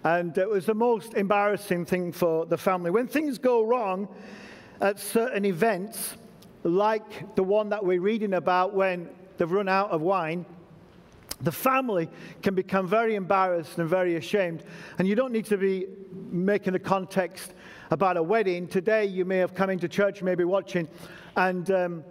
And 0.04 0.36
it 0.36 0.48
was 0.48 0.66
the 0.66 0.74
most 0.74 1.14
embarrassing 1.14 1.86
thing 1.86 2.12
for 2.12 2.44
the 2.44 2.58
family. 2.58 2.90
When 2.90 3.06
things 3.06 3.38
go 3.38 3.64
wrong 3.64 4.08
at 4.80 4.98
certain 4.98 5.44
events, 5.44 6.16
like 6.62 7.34
the 7.36 7.42
one 7.42 7.68
that 7.70 7.84
we're 7.84 8.00
reading 8.00 8.34
about 8.34 8.74
when 8.74 9.08
they've 9.38 9.50
run 9.50 9.68
out 9.68 9.90
of 9.90 10.02
wine, 10.02 10.44
the 11.40 11.52
family 11.52 12.08
can 12.42 12.54
become 12.54 12.86
very 12.86 13.14
embarrassed 13.14 13.78
and 13.78 13.88
very 13.88 14.16
ashamed. 14.16 14.62
And 14.98 15.06
you 15.06 15.14
don't 15.14 15.32
need 15.32 15.46
to 15.46 15.58
be 15.58 15.86
making 16.30 16.72
the 16.72 16.78
context 16.78 17.52
about 17.90 18.16
a 18.16 18.22
wedding. 18.22 18.66
Today, 18.66 19.04
you 19.04 19.24
may 19.24 19.38
have 19.38 19.54
come 19.54 19.70
into 19.70 19.88
church, 19.88 20.20
you 20.20 20.24
may 20.24 20.34
be 20.34 20.44
watching, 20.44 20.88
and 21.36 21.70
um, 21.70 22.04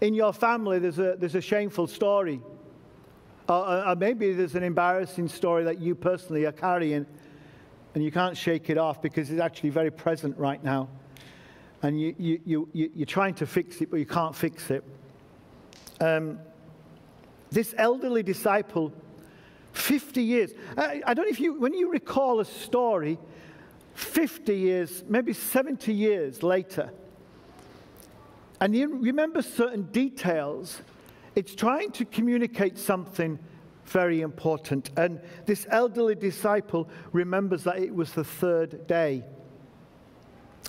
in 0.00 0.14
your 0.14 0.32
family, 0.32 0.78
there's 0.78 0.98
a, 0.98 1.16
there's 1.18 1.34
a 1.34 1.40
shameful 1.40 1.86
story. 1.86 2.40
Or, 3.48 3.88
or 3.88 3.96
maybe 3.96 4.32
there's 4.32 4.54
an 4.54 4.62
embarrassing 4.62 5.28
story 5.28 5.64
that 5.64 5.80
you 5.80 5.94
personally 5.94 6.44
are 6.44 6.52
carrying, 6.52 7.06
and 7.94 8.04
you 8.04 8.12
can't 8.12 8.36
shake 8.36 8.70
it 8.70 8.78
off 8.78 9.02
because 9.02 9.30
it's 9.30 9.40
actually 9.40 9.70
very 9.70 9.90
present 9.90 10.36
right 10.38 10.62
now. 10.62 10.88
And 11.82 12.00
you, 12.00 12.14
you, 12.18 12.40
you, 12.44 12.68
you, 12.72 12.90
you're 12.94 13.06
trying 13.06 13.34
to 13.34 13.46
fix 13.46 13.80
it, 13.80 13.90
but 13.90 13.98
you 13.98 14.06
can't 14.06 14.34
fix 14.34 14.70
it. 14.70 14.84
Um, 16.00 16.38
this 17.50 17.74
elderly 17.78 18.22
disciple, 18.22 18.92
50 19.72 20.22
years. 20.22 20.52
I, 20.76 21.02
I, 21.06 21.14
don't 21.14 21.24
know 21.24 21.30
if 21.30 21.40
you, 21.40 21.58
when 21.58 21.74
you 21.74 21.90
recall 21.90 22.40
a 22.40 22.44
story, 22.44 23.18
50 23.94 24.56
years, 24.56 25.04
maybe 25.08 25.32
70 25.32 25.92
years 25.92 26.42
later, 26.42 26.90
and 28.60 28.74
you 28.74 28.98
remember 28.98 29.40
certain 29.40 29.84
details, 29.84 30.80
it's 31.36 31.54
trying 31.54 31.92
to 31.92 32.04
communicate 32.04 32.76
something 32.76 33.38
very 33.84 34.20
important. 34.20 34.90
And 34.96 35.20
this 35.46 35.66
elderly 35.70 36.16
disciple 36.16 36.88
remembers 37.12 37.64
that 37.64 37.78
it 37.78 37.94
was 37.94 38.12
the 38.12 38.24
third 38.24 38.86
day. 38.86 39.24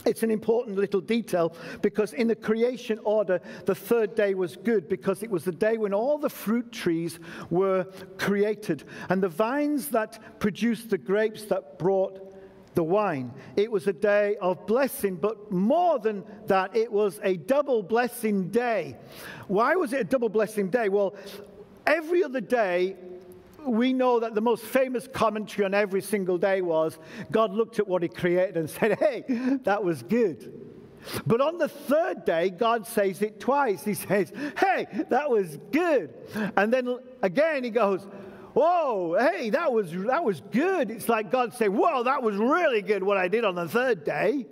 It's 0.09 0.23
an 0.23 0.31
important 0.31 0.77
little 0.77 1.01
detail 1.01 1.53
because 1.81 2.13
in 2.13 2.27
the 2.27 2.35
creation 2.35 2.99
order, 3.03 3.39
the 3.65 3.75
third 3.75 4.15
day 4.15 4.33
was 4.33 4.57
good 4.57 4.89
because 4.89 5.21
it 5.21 5.29
was 5.29 5.43
the 5.43 5.51
day 5.51 5.77
when 5.77 5.93
all 5.93 6.17
the 6.17 6.29
fruit 6.29 6.71
trees 6.71 7.19
were 7.51 7.85
created 8.17 8.83
and 9.09 9.21
the 9.21 9.29
vines 9.29 9.89
that 9.89 10.39
produced 10.39 10.89
the 10.89 10.97
grapes 10.97 11.43
that 11.45 11.77
brought 11.77 12.25
the 12.73 12.83
wine. 12.83 13.31
It 13.55 13.71
was 13.71 13.87
a 13.87 13.93
day 13.93 14.35
of 14.41 14.65
blessing, 14.65 15.15
but 15.15 15.51
more 15.51 15.99
than 15.99 16.23
that, 16.47 16.75
it 16.75 16.91
was 16.91 17.19
a 17.23 17.37
double 17.37 17.83
blessing 17.83 18.49
day. 18.49 18.97
Why 19.47 19.75
was 19.75 19.93
it 19.93 20.01
a 20.01 20.05
double 20.05 20.29
blessing 20.29 20.69
day? 20.69 20.89
Well, 20.89 21.15
every 21.85 22.23
other 22.23 22.41
day, 22.41 22.95
we 23.67 23.93
know 23.93 24.19
that 24.19 24.35
the 24.35 24.41
most 24.41 24.63
famous 24.63 25.07
commentary 25.07 25.65
on 25.65 25.73
every 25.73 26.01
single 26.01 26.37
day 26.37 26.61
was 26.61 26.97
God 27.31 27.51
looked 27.51 27.79
at 27.79 27.87
what 27.87 28.03
He 28.03 28.09
created 28.09 28.57
and 28.57 28.69
said, 28.69 28.97
Hey, 28.99 29.23
that 29.63 29.83
was 29.83 30.03
good. 30.03 30.53
But 31.25 31.39
on 31.39 31.57
the 31.57 31.69
third 31.69 32.25
day, 32.25 32.49
God 32.49 32.85
says 32.85 33.21
it 33.21 33.39
twice. 33.39 33.83
He 33.83 33.93
says, 33.93 34.33
Hey, 34.57 34.87
that 35.09 35.29
was 35.29 35.57
good. 35.71 36.13
And 36.57 36.73
then 36.73 36.97
again, 37.21 37.63
He 37.63 37.69
goes, 37.69 38.05
whoa, 38.53 39.15
hey, 39.17 39.51
that 39.51 39.71
was, 39.71 39.91
that 39.91 40.23
was 40.23 40.41
good. 40.51 40.91
It's 40.91 41.07
like 41.07 41.31
God 41.31 41.53
saying, 41.53 41.71
whoa, 41.71 42.03
that 42.03 42.21
was 42.21 42.35
really 42.35 42.81
good 42.81 43.03
what 43.03 43.17
I 43.17 43.27
did 43.27 43.45
on 43.45 43.55
the 43.55 43.67
third 43.67 44.03
day. 44.03 44.47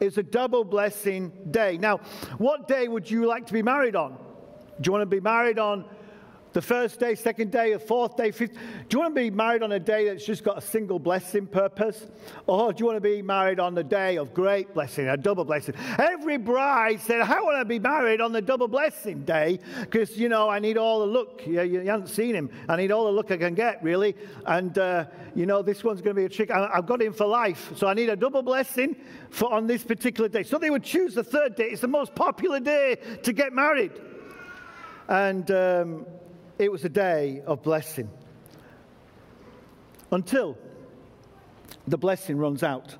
It's 0.00 0.18
a 0.18 0.22
double 0.22 0.64
blessing 0.64 1.32
day. 1.50 1.78
Now, 1.78 1.98
what 2.38 2.68
day 2.68 2.88
would 2.88 3.10
you 3.10 3.26
like 3.26 3.46
to 3.46 3.52
be 3.52 3.62
married 3.62 3.96
on? 3.96 4.16
Do 4.80 4.88
you 4.88 4.92
want 4.92 5.02
to 5.02 5.06
be 5.06 5.20
married 5.20 5.58
on 5.58 5.84
the 6.54 6.62
first 6.62 7.00
day, 7.00 7.16
second 7.16 7.50
day, 7.50 7.72
the 7.72 7.80
fourth 7.80 8.16
day, 8.16 8.30
fifth. 8.30 8.52
Do 8.88 8.96
you 8.96 9.00
want 9.00 9.14
to 9.14 9.20
be 9.20 9.28
married 9.28 9.64
on 9.64 9.72
a 9.72 9.80
day 9.80 10.08
that's 10.08 10.24
just 10.24 10.44
got 10.44 10.56
a 10.56 10.60
single 10.60 11.00
blessing 11.00 11.48
purpose? 11.48 12.06
Or 12.46 12.72
do 12.72 12.78
you 12.78 12.86
want 12.86 12.96
to 12.96 13.00
be 13.00 13.22
married 13.22 13.58
on 13.58 13.74
the 13.74 13.82
day 13.82 14.16
of 14.18 14.32
great 14.32 14.72
blessing, 14.72 15.08
a 15.08 15.16
double 15.16 15.44
blessing? 15.44 15.74
Every 15.98 16.36
bride 16.36 17.00
said, 17.00 17.22
I 17.22 17.40
want 17.40 17.58
to 17.58 17.64
be 17.64 17.80
married 17.80 18.20
on 18.20 18.32
the 18.32 18.40
double 18.40 18.68
blessing 18.68 19.24
day 19.24 19.58
because, 19.80 20.16
you 20.16 20.28
know, 20.28 20.48
I 20.48 20.60
need 20.60 20.78
all 20.78 21.00
the 21.00 21.06
look. 21.06 21.42
You, 21.44 21.62
you, 21.62 21.80
haven't 21.80 22.06
seen 22.06 22.36
him. 22.36 22.48
I 22.68 22.76
need 22.76 22.92
all 22.92 23.06
the 23.06 23.12
look 23.12 23.32
I 23.32 23.36
can 23.36 23.54
get, 23.54 23.82
really. 23.82 24.14
And, 24.46 24.78
uh, 24.78 25.06
you 25.34 25.46
know, 25.46 25.60
this 25.60 25.82
one's 25.82 26.02
going 26.02 26.14
to 26.14 26.20
be 26.20 26.26
a 26.26 26.28
trick. 26.28 26.52
I, 26.52 26.70
have 26.72 26.86
got 26.86 27.02
him 27.02 27.12
for 27.12 27.26
life. 27.26 27.72
So 27.74 27.88
I 27.88 27.94
need 27.94 28.10
a 28.10 28.16
double 28.16 28.42
blessing 28.42 28.94
for 29.30 29.52
on 29.52 29.66
this 29.66 29.82
particular 29.82 30.28
day. 30.28 30.44
So 30.44 30.58
they 30.58 30.70
would 30.70 30.84
choose 30.84 31.16
the 31.16 31.24
third 31.24 31.56
day. 31.56 31.64
It's 31.64 31.80
the 31.80 31.88
most 31.88 32.14
popular 32.14 32.60
day 32.60 32.98
to 33.24 33.32
get 33.32 33.52
married. 33.52 33.90
And, 35.08 35.50
um, 35.50 36.06
it 36.58 36.70
was 36.70 36.84
a 36.84 36.88
day 36.88 37.42
of 37.46 37.62
blessing. 37.62 38.08
Until 40.10 40.56
the 41.86 41.98
blessing 41.98 42.36
runs 42.36 42.62
out. 42.62 42.96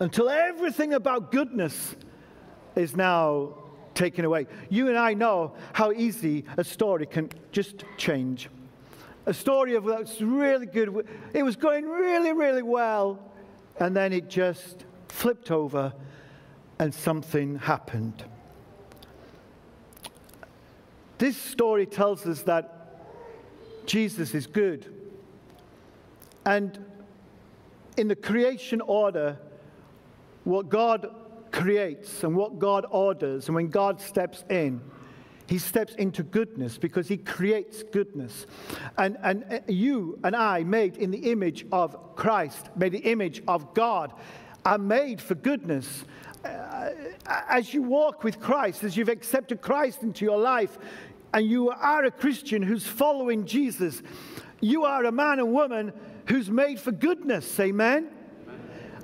Until 0.00 0.28
everything 0.28 0.94
about 0.94 1.32
goodness 1.32 1.96
is 2.76 2.96
now 2.96 3.54
taken 3.94 4.24
away. 4.24 4.46
You 4.70 4.88
and 4.88 4.96
I 4.96 5.14
know 5.14 5.54
how 5.72 5.92
easy 5.92 6.44
a 6.56 6.64
story 6.64 7.04
can 7.06 7.30
just 7.52 7.84
change. 7.96 8.48
A 9.26 9.34
story 9.34 9.74
of 9.74 9.84
that's 9.84 10.20
really 10.20 10.66
good. 10.66 11.06
It 11.34 11.42
was 11.42 11.56
going 11.56 11.86
really, 11.86 12.32
really 12.32 12.62
well, 12.62 13.18
and 13.78 13.94
then 13.94 14.12
it 14.12 14.30
just 14.30 14.86
flipped 15.08 15.50
over 15.50 15.92
and 16.78 16.94
something 16.94 17.56
happened. 17.56 18.24
This 21.18 21.36
story 21.36 21.86
tells 21.86 22.26
us 22.26 22.42
that 22.42 22.74
Jesus 23.86 24.34
is 24.34 24.46
good. 24.46 24.94
And 26.46 26.84
in 27.96 28.08
the 28.08 28.16
creation 28.16 28.80
order, 28.80 29.38
what 30.44 30.68
God 30.68 31.08
creates 31.50 32.22
and 32.22 32.36
what 32.36 32.58
God 32.58 32.86
orders, 32.90 33.46
and 33.46 33.54
when 33.54 33.68
God 33.68 34.00
steps 34.00 34.44
in, 34.48 34.80
he 35.48 35.58
steps 35.58 35.94
into 35.94 36.22
goodness 36.22 36.76
because 36.76 37.08
he 37.08 37.16
creates 37.16 37.82
goodness. 37.82 38.46
And, 38.98 39.16
and 39.22 39.44
uh, 39.50 39.58
you 39.66 40.18
and 40.22 40.36
I, 40.36 40.62
made 40.62 40.98
in 40.98 41.10
the 41.10 41.30
image 41.30 41.66
of 41.72 42.14
Christ, 42.16 42.68
made 42.76 42.92
the 42.92 42.98
image 42.98 43.42
of 43.48 43.72
God, 43.72 44.12
are 44.66 44.78
made 44.78 45.22
for 45.22 45.34
goodness. 45.34 46.04
Uh, 46.44 46.90
as 47.26 47.72
you 47.72 47.82
walk 47.82 48.24
with 48.24 48.38
Christ, 48.40 48.84
as 48.84 48.96
you've 48.96 49.08
accepted 49.08 49.62
Christ 49.62 50.02
into 50.02 50.24
your 50.24 50.38
life, 50.38 50.78
and 51.32 51.46
you 51.46 51.70
are 51.70 52.04
a 52.04 52.10
Christian 52.10 52.62
who's 52.62 52.86
following 52.86 53.46
Jesus, 53.46 54.02
you 54.60 54.84
are 54.84 55.04
a 55.04 55.12
man 55.12 55.38
and 55.38 55.52
woman 55.52 55.92
who's 56.26 56.50
made 56.50 56.80
for 56.80 56.92
goodness. 56.92 57.58
Amen? 57.60 58.08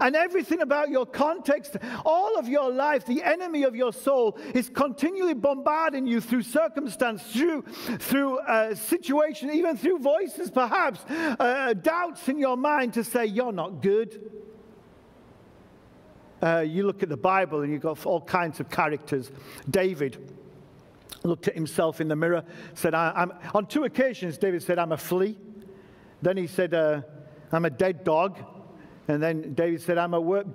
And 0.00 0.16
everything 0.16 0.60
about 0.60 0.90
your 0.90 1.06
context, 1.06 1.76
all 2.04 2.36
of 2.36 2.48
your 2.48 2.72
life, 2.72 3.06
the 3.06 3.22
enemy 3.22 3.62
of 3.62 3.76
your 3.76 3.92
soul 3.92 4.36
is 4.52 4.68
continually 4.68 5.34
bombarding 5.34 6.04
you 6.06 6.20
through 6.20 6.42
circumstance, 6.42 7.22
through, 7.22 7.62
through 7.62 8.38
uh, 8.40 8.74
situation, 8.74 9.52
even 9.52 9.76
through 9.76 10.00
voices, 10.00 10.50
perhaps, 10.50 11.04
uh, 11.08 11.74
doubts 11.74 12.28
in 12.28 12.38
your 12.40 12.56
mind 12.56 12.92
to 12.94 13.04
say, 13.04 13.26
You're 13.26 13.52
not 13.52 13.80
good. 13.80 14.32
uh, 16.42 16.60
you 16.60 16.84
look 16.84 17.02
at 17.02 17.08
the 17.08 17.16
Bible 17.16 17.62
and 17.62 17.72
you've 17.72 17.82
got 17.82 18.04
all 18.04 18.20
kinds 18.20 18.60
of 18.60 18.68
characters. 18.68 19.30
David 19.70 20.18
looked 21.22 21.48
at 21.48 21.54
himself 21.54 22.00
in 22.00 22.08
the 22.08 22.16
mirror, 22.16 22.44
said, 22.74 22.94
I, 22.94 23.22
am 23.22 23.32
on 23.54 23.66
two 23.66 23.84
occasions, 23.84 24.38
David 24.38 24.62
said, 24.62 24.78
I'm 24.78 24.92
a 24.92 24.96
flea. 24.96 25.36
Then 26.22 26.36
he 26.36 26.46
said, 26.46 26.74
uh, 26.74 27.02
I'm 27.52 27.64
a 27.64 27.70
dead 27.70 28.04
dog. 28.04 28.38
And 29.08 29.22
then 29.22 29.54
David 29.54 29.82
said, 29.82 29.98
I'm 29.98 30.14
a 30.14 30.20
worm. 30.20 30.52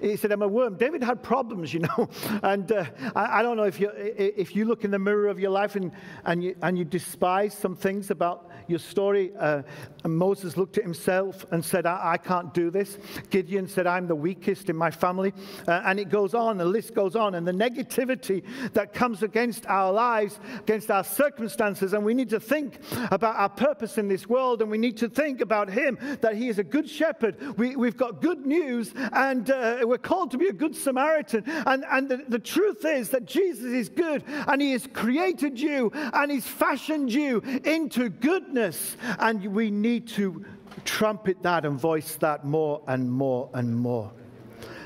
he 0.00 0.16
said, 0.16 0.32
I'm 0.32 0.42
a 0.42 0.48
worm. 0.48 0.76
David 0.76 1.02
had 1.02 1.22
problems, 1.22 1.72
you 1.74 1.80
know. 1.80 2.08
And 2.42 2.70
uh, 2.70 2.84
I, 3.14 3.40
I, 3.40 3.42
don't 3.42 3.56
know 3.56 3.64
if 3.64 3.80
you, 3.80 3.90
if 3.96 4.54
you 4.54 4.64
look 4.64 4.84
in 4.84 4.90
the 4.90 4.98
mirror 4.98 5.28
of 5.28 5.38
your 5.38 5.50
life 5.50 5.76
and, 5.76 5.92
and, 6.24 6.42
you, 6.42 6.56
and 6.62 6.78
you 6.78 6.84
despise 6.84 7.54
some 7.54 7.76
things 7.76 8.10
about 8.10 8.50
your 8.70 8.78
story. 8.78 9.32
Uh, 9.38 9.62
Moses 10.04 10.56
looked 10.56 10.78
at 10.78 10.84
himself 10.84 11.44
and 11.50 11.64
said, 11.64 11.86
I, 11.86 12.12
I, 12.12 12.16
can't 12.16 12.54
do 12.54 12.70
this. 12.70 12.98
Gideon 13.30 13.66
said, 13.66 13.86
I'm 13.86 14.06
the 14.06 14.14
weakest 14.14 14.70
in 14.70 14.76
my 14.76 14.90
family. 14.90 15.32
Uh, 15.66 15.82
and 15.84 15.98
it 15.98 16.08
goes 16.08 16.34
on, 16.34 16.56
the 16.56 16.64
list 16.64 16.94
goes 16.94 17.16
on. 17.16 17.34
And 17.34 17.46
the 17.46 17.52
negativity 17.52 18.44
that 18.72 18.94
comes 18.94 19.22
against 19.22 19.66
our 19.66 19.92
lives, 19.92 20.38
against 20.60 20.90
our 20.90 21.04
circumstances. 21.04 21.92
And 21.92 22.04
we 22.04 22.14
need 22.14 22.30
to 22.30 22.40
think 22.40 22.78
about 23.10 23.36
our 23.36 23.48
purpose 23.48 23.98
in 23.98 24.08
this 24.08 24.28
world. 24.28 24.62
And 24.62 24.70
we 24.70 24.78
need 24.78 24.96
to 24.98 25.08
think 25.08 25.40
about 25.40 25.68
Him, 25.68 25.98
that 26.20 26.36
He 26.36 26.48
is 26.48 26.58
a 26.58 26.64
good 26.64 26.88
shepherd. 26.88 27.58
We, 27.58 27.69
we, 27.76 27.88
have 27.88 27.96
got 27.96 28.20
good 28.20 28.46
news, 28.46 28.92
and 29.12 29.50
uh, 29.50 29.80
we're 29.82 29.98
called 29.98 30.30
to 30.32 30.38
be 30.38 30.48
a 30.48 30.52
good 30.52 30.74
Samaritan. 30.74 31.44
And, 31.46 31.84
and 31.90 32.08
the, 32.08 32.24
the 32.28 32.38
truth 32.38 32.84
is 32.84 33.10
that 33.10 33.24
Jesus 33.24 33.64
is 33.64 33.88
good, 33.88 34.24
and 34.26 34.60
He 34.60 34.72
has 34.72 34.86
created 34.92 35.58
you, 35.60 35.90
and 35.94 36.30
He's 36.30 36.46
fashioned 36.46 37.12
you 37.12 37.38
into 37.64 38.08
goodness. 38.08 38.96
And 39.18 39.44
we 39.46 39.70
need 39.70 40.08
to 40.08 40.44
trumpet 40.84 41.42
that 41.42 41.64
and 41.64 41.78
voice 41.78 42.16
that 42.16 42.44
more 42.44 42.82
and 42.86 43.10
more 43.10 43.50
and 43.54 43.74
more. 43.74 44.12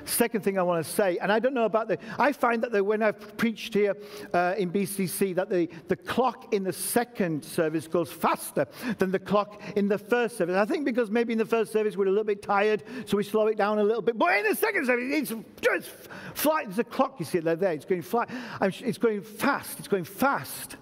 Second 0.04 0.42
thing 0.42 0.58
I 0.58 0.62
want 0.62 0.84
to 0.84 0.90
say, 0.90 1.18
and 1.18 1.32
I 1.32 1.38
don't 1.38 1.54
know 1.54 1.64
about 1.64 1.88
the, 1.88 1.98
I 2.18 2.32
find 2.32 2.62
that 2.62 2.72
the, 2.72 2.82
when 2.82 3.02
I've 3.02 3.36
preached 3.36 3.74
here 3.74 3.96
uh, 4.32 4.54
in 4.56 4.70
BCC, 4.70 5.34
that 5.34 5.48
the, 5.48 5.68
the 5.88 5.96
clock 5.96 6.52
in 6.52 6.62
the 6.62 6.72
second 6.72 7.44
service 7.44 7.88
goes 7.88 8.10
faster 8.10 8.66
than 8.98 9.10
the 9.10 9.18
clock 9.18 9.62
in 9.76 9.88
the 9.88 9.98
first 9.98 10.36
service. 10.36 10.56
I 10.56 10.64
think 10.64 10.84
because 10.84 11.10
maybe 11.10 11.32
in 11.32 11.38
the 11.38 11.44
first 11.44 11.72
service 11.72 11.96
we're 11.96 12.06
a 12.06 12.10
little 12.10 12.24
bit 12.24 12.42
tired, 12.42 12.82
so 13.06 13.16
we 13.16 13.22
slow 13.22 13.46
it 13.46 13.56
down 13.56 13.78
a 13.78 13.84
little 13.84 14.02
bit. 14.02 14.18
But 14.18 14.38
in 14.38 14.48
the 14.48 14.54
second 14.54 14.86
service, 14.86 15.30
it's 15.30 15.32
just 15.60 15.88
flight. 16.34 16.66
There's 16.66 16.78
a 16.78 16.84
clock, 16.84 17.16
you 17.18 17.24
see 17.24 17.38
it 17.38 17.44
there. 17.44 17.56
there. 17.56 17.72
It's 17.72 17.84
going 17.84 18.02
fly. 18.02 18.26
It's 18.60 18.98
going 18.98 19.22
fast. 19.22 19.78
It's 19.78 19.88
going 19.88 20.04
fast. 20.04 20.76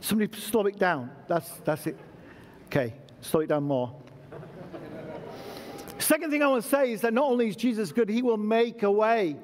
Somebody 0.00 0.36
slow 0.38 0.66
it 0.66 0.78
down. 0.78 1.10
That's, 1.28 1.48
that's 1.64 1.86
it. 1.86 1.96
Okay, 2.66 2.94
slow 3.20 3.40
it 3.40 3.48
down 3.48 3.64
more. 3.64 3.94
Second 6.00 6.30
thing 6.30 6.42
I 6.42 6.48
want 6.48 6.64
to 6.64 6.68
say 6.68 6.92
is 6.92 7.02
that 7.02 7.14
not 7.14 7.24
only 7.24 7.48
is 7.48 7.56
Jesus 7.56 7.92
good, 7.92 8.08
he 8.08 8.22
will 8.22 8.36
make 8.36 8.82
a 8.82 8.90
way. 8.90 9.36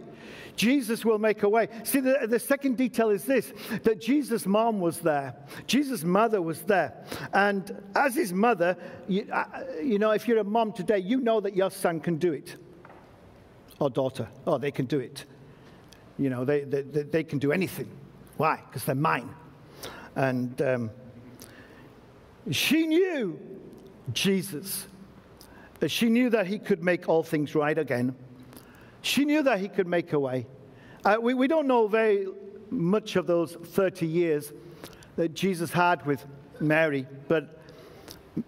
Jesus 0.56 1.04
will 1.04 1.18
make 1.18 1.42
a 1.42 1.48
way. 1.48 1.68
See, 1.84 2.00
the, 2.00 2.26
the 2.26 2.38
second 2.38 2.78
detail 2.78 3.10
is 3.10 3.24
this 3.24 3.52
that 3.82 4.00
Jesus' 4.00 4.46
mom 4.46 4.80
was 4.80 5.00
there, 5.00 5.36
Jesus' 5.66 6.02
mother 6.02 6.40
was 6.40 6.62
there. 6.62 7.04
And 7.32 7.76
as 7.94 8.14
his 8.14 8.32
mother, 8.32 8.76
you, 9.06 9.28
uh, 9.30 9.44
you 9.82 9.98
know, 9.98 10.12
if 10.12 10.26
you're 10.26 10.38
a 10.38 10.44
mom 10.44 10.72
today, 10.72 10.98
you 10.98 11.20
know 11.20 11.40
that 11.40 11.54
your 11.54 11.70
son 11.70 12.00
can 12.00 12.16
do 12.16 12.32
it 12.32 12.56
or 13.78 13.90
daughter. 13.90 14.28
Oh, 14.46 14.58
they 14.58 14.70
can 14.70 14.86
do 14.86 14.98
it. 14.98 15.24
You 16.18 16.30
know, 16.30 16.44
they, 16.46 16.62
they, 16.62 16.82
they 16.82 17.24
can 17.24 17.38
do 17.38 17.52
anything. 17.52 17.90
Why? 18.38 18.62
Because 18.66 18.84
they're 18.84 18.94
mine. 18.94 19.34
And 20.14 20.60
um, 20.62 20.90
she 22.50 22.86
knew 22.86 23.38
Jesus. 24.14 24.86
She 25.86 26.08
knew 26.08 26.30
that 26.30 26.46
he 26.46 26.58
could 26.58 26.82
make 26.82 27.08
all 27.08 27.22
things 27.22 27.54
right 27.54 27.76
again. 27.76 28.14
She 29.02 29.24
knew 29.24 29.42
that 29.42 29.60
he 29.60 29.68
could 29.68 29.86
make 29.86 30.12
a 30.12 30.18
way. 30.18 30.46
Uh, 31.04 31.16
we, 31.20 31.34
we 31.34 31.46
don't 31.46 31.66
know 31.66 31.86
very 31.86 32.26
much 32.70 33.16
of 33.16 33.26
those 33.26 33.54
30 33.54 34.06
years 34.06 34.52
that 35.16 35.34
Jesus 35.34 35.72
had 35.72 36.04
with 36.04 36.24
Mary, 36.60 37.06
but 37.28 37.60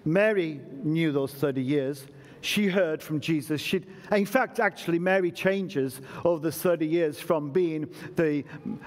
Mary 0.04 0.60
knew 0.82 1.12
those 1.12 1.32
30 1.32 1.62
years. 1.62 2.06
She 2.40 2.68
heard 2.68 3.02
from 3.02 3.20
Jesus. 3.20 3.60
She'd, 3.60 3.86
in 4.12 4.26
fact, 4.26 4.60
actually, 4.60 4.98
Mary 4.98 5.30
changes 5.30 6.00
over 6.24 6.40
the 6.40 6.52
30 6.52 6.86
years 6.86 7.20
from 7.20 7.50
being 7.50 7.88
the 8.16 8.44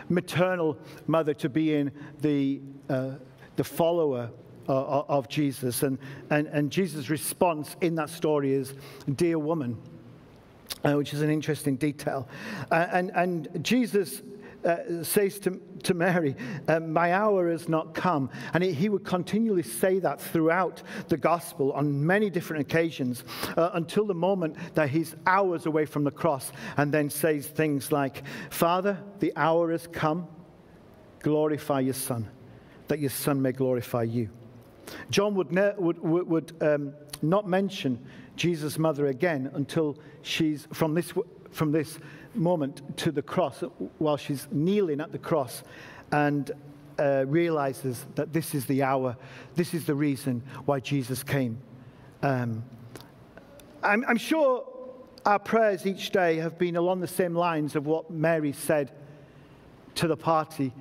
maternal 0.09 0.77
mother 1.07 1.33
to 1.35 1.49
being 1.49 1.91
the, 2.21 2.61
uh, 2.89 3.11
the 3.55 3.63
follower 3.63 4.31
uh, 4.67 5.03
of 5.07 5.27
Jesus. 5.29 5.83
And, 5.83 5.97
and, 6.29 6.47
and 6.47 6.71
Jesus' 6.71 7.09
response 7.09 7.75
in 7.81 7.95
that 7.95 8.09
story 8.09 8.53
is, 8.53 8.73
Dear 9.15 9.39
woman, 9.39 9.77
uh, 10.83 10.93
which 10.93 11.13
is 11.13 11.21
an 11.21 11.29
interesting 11.29 11.75
detail. 11.75 12.27
Uh, 12.71 12.87
and, 12.91 13.11
and 13.15 13.63
Jesus 13.63 14.21
uh, 14.63 15.03
says 15.03 15.39
to, 15.39 15.59
to 15.83 15.93
Mary, 15.93 16.35
uh, 16.67 16.79
My 16.79 17.13
hour 17.13 17.49
has 17.49 17.67
not 17.67 17.93
come. 17.93 18.29
And 18.53 18.63
he 18.63 18.89
would 18.89 19.03
continually 19.03 19.63
say 19.63 19.99
that 19.99 20.21
throughout 20.21 20.83
the 21.07 21.17
gospel 21.17 21.71
on 21.73 22.05
many 22.05 22.29
different 22.29 22.61
occasions 22.61 23.23
uh, 23.57 23.71
until 23.73 24.05
the 24.05 24.13
moment 24.13 24.55
that 24.75 24.89
he's 24.89 25.15
hours 25.25 25.65
away 25.65 25.85
from 25.85 26.03
the 26.03 26.11
cross 26.11 26.51
and 26.77 26.91
then 26.91 27.09
says 27.09 27.47
things 27.47 27.91
like, 27.91 28.23
Father, 28.49 28.97
the 29.19 29.33
hour 29.35 29.71
has 29.71 29.87
come. 29.87 30.27
Glorify 31.19 31.81
your 31.81 31.93
Son, 31.93 32.27
that 32.87 32.99
your 32.99 33.11
Son 33.11 33.41
may 33.41 33.51
glorify 33.51 34.03
you. 34.03 34.29
John 35.09 35.35
would, 35.35 35.51
ne- 35.51 35.73
would, 35.77 35.99
would, 35.99 36.27
would 36.27 36.53
um, 36.61 36.93
not 37.21 37.47
mention 37.47 37.99
Jesus' 38.35 38.77
mother 38.77 39.07
again 39.07 39.49
until 39.53 39.97
she's 40.21 40.67
from 40.73 40.93
this, 40.93 41.13
from 41.51 41.71
this 41.71 41.99
moment 42.33 42.97
to 42.97 43.11
the 43.11 43.21
cross, 43.21 43.63
while 43.97 44.17
she's 44.17 44.47
kneeling 44.51 45.01
at 45.01 45.11
the 45.11 45.19
cross 45.19 45.63
and 46.11 46.51
uh, 46.99 47.25
realizes 47.27 48.05
that 48.15 48.33
this 48.33 48.53
is 48.53 48.65
the 48.65 48.83
hour, 48.83 49.15
this 49.55 49.73
is 49.73 49.85
the 49.85 49.95
reason 49.95 50.43
why 50.65 50.79
Jesus 50.79 51.23
came. 51.23 51.57
Um, 52.21 52.63
I'm, 53.83 54.05
I'm 54.07 54.17
sure 54.17 54.65
our 55.25 55.39
prayers 55.39 55.85
each 55.85 56.11
day 56.11 56.37
have 56.37 56.57
been 56.57 56.75
along 56.75 57.01
the 57.01 57.07
same 57.07 57.35
lines 57.35 57.75
of 57.75 57.85
what 57.85 58.11
Mary 58.11 58.53
said 58.53 58.91
to 59.95 60.07
the 60.07 60.17
party 60.17 60.71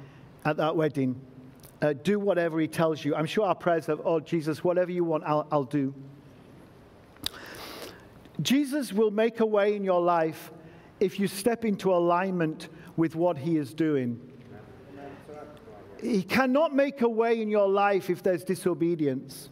at 0.44 0.56
that 0.56 0.76
wedding 0.76 1.20
uh, 1.82 1.92
do 1.92 2.18
whatever 2.18 2.60
he 2.60 2.68
tells 2.68 3.04
you. 3.04 3.14
I'm 3.14 3.26
sure 3.26 3.46
our 3.46 3.54
prayers 3.54 3.88
of, 3.88 4.02
oh, 4.04 4.20
Jesus, 4.20 4.62
whatever 4.62 4.90
you 4.90 5.04
want, 5.04 5.24
I'll, 5.24 5.46
I'll 5.50 5.64
do. 5.64 5.94
Jesus 8.42 8.92
will 8.92 9.10
make 9.10 9.40
a 9.40 9.46
way 9.46 9.76
in 9.76 9.84
your 9.84 10.00
life 10.00 10.50
if 10.98 11.18
you 11.18 11.26
step 11.26 11.64
into 11.64 11.92
alignment 11.92 12.68
with 12.96 13.14
what 13.14 13.38
he 13.38 13.56
is 13.56 13.74
doing. 13.74 14.20
He 16.02 16.22
cannot 16.22 16.74
make 16.74 17.02
a 17.02 17.08
way 17.08 17.40
in 17.40 17.50
your 17.50 17.68
life 17.68 18.08
if 18.08 18.22
there's 18.22 18.44
disobedience. 18.44 19.50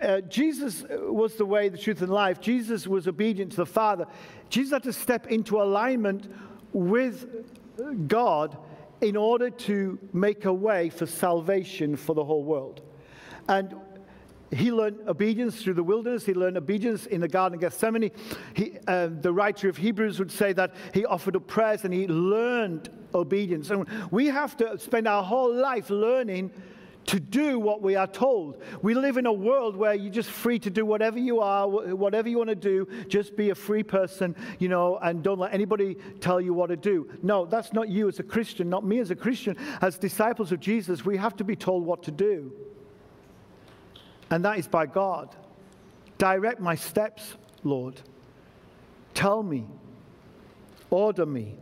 Uh, 0.00 0.20
Jesus 0.22 0.84
was 0.90 1.34
the 1.36 1.46
way, 1.46 1.68
the 1.68 1.78
truth, 1.78 2.02
and 2.02 2.12
life. 2.12 2.40
Jesus 2.40 2.86
was 2.86 3.08
obedient 3.08 3.52
to 3.52 3.56
the 3.58 3.66
Father. 3.66 4.06
Jesus 4.50 4.72
had 4.72 4.82
to 4.84 4.92
step 4.92 5.28
into 5.28 5.60
alignment 5.60 6.30
with 6.72 7.46
God 8.06 8.56
in 9.00 9.16
order 9.16 9.50
to 9.50 9.98
make 10.12 10.44
a 10.44 10.52
way 10.52 10.88
for 10.88 11.06
salvation 11.06 11.96
for 11.96 12.14
the 12.14 12.24
whole 12.24 12.44
world. 12.44 12.82
And 13.48 13.74
he 14.54 14.70
learned 14.70 15.08
obedience 15.08 15.62
through 15.62 15.74
the 15.74 15.82
wilderness. 15.82 16.24
He 16.24 16.34
learned 16.34 16.56
obedience 16.56 17.06
in 17.06 17.20
the 17.20 17.28
Garden 17.28 17.56
of 17.56 17.60
Gethsemane. 17.60 18.10
He, 18.54 18.78
uh, 18.86 19.08
the 19.20 19.32
writer 19.32 19.68
of 19.68 19.76
Hebrews 19.76 20.18
would 20.18 20.30
say 20.30 20.52
that 20.52 20.74
he 20.92 21.04
offered 21.04 21.36
up 21.36 21.46
prayers 21.46 21.84
and 21.84 21.92
he 21.92 22.06
learned 22.06 22.88
obedience. 23.14 23.70
And 23.70 23.86
we 24.10 24.26
have 24.26 24.56
to 24.58 24.78
spend 24.78 25.08
our 25.08 25.22
whole 25.22 25.52
life 25.52 25.90
learning 25.90 26.52
to 27.06 27.20
do 27.20 27.58
what 27.58 27.82
we 27.82 27.96
are 27.96 28.06
told. 28.06 28.62
We 28.82 28.94
live 28.94 29.16
in 29.16 29.26
a 29.26 29.32
world 29.32 29.76
where 29.76 29.94
you're 29.94 30.12
just 30.12 30.30
free 30.30 30.58
to 30.60 30.70
do 30.70 30.86
whatever 30.86 31.18
you 31.18 31.40
are, 31.40 31.68
whatever 31.68 32.28
you 32.28 32.38
want 32.38 32.50
to 32.50 32.54
do. 32.54 32.88
Just 33.08 33.36
be 33.36 33.50
a 33.50 33.54
free 33.54 33.82
person, 33.82 34.34
you 34.58 34.68
know, 34.68 34.98
and 34.98 35.22
don't 35.22 35.38
let 35.38 35.52
anybody 35.52 35.96
tell 36.20 36.40
you 36.40 36.54
what 36.54 36.68
to 36.68 36.76
do. 36.76 37.08
No, 37.22 37.44
that's 37.44 37.72
not 37.72 37.88
you 37.88 38.08
as 38.08 38.20
a 38.20 38.22
Christian, 38.22 38.70
not 38.70 38.84
me 38.84 38.98
as 38.98 39.10
a 39.10 39.16
Christian. 39.16 39.56
As 39.80 39.98
disciples 39.98 40.52
of 40.52 40.60
Jesus, 40.60 41.04
we 41.04 41.16
have 41.16 41.36
to 41.36 41.44
be 41.44 41.56
told 41.56 41.84
what 41.84 42.02
to 42.04 42.10
do. 42.10 42.52
And 44.30 44.44
that 44.44 44.58
is 44.58 44.66
by 44.66 44.86
God. 44.86 45.34
Direct 46.18 46.60
my 46.60 46.74
steps, 46.74 47.34
Lord. 47.62 48.00
Tell 49.12 49.42
me. 49.42 49.66
Order 50.90 51.26
me. 51.26 51.56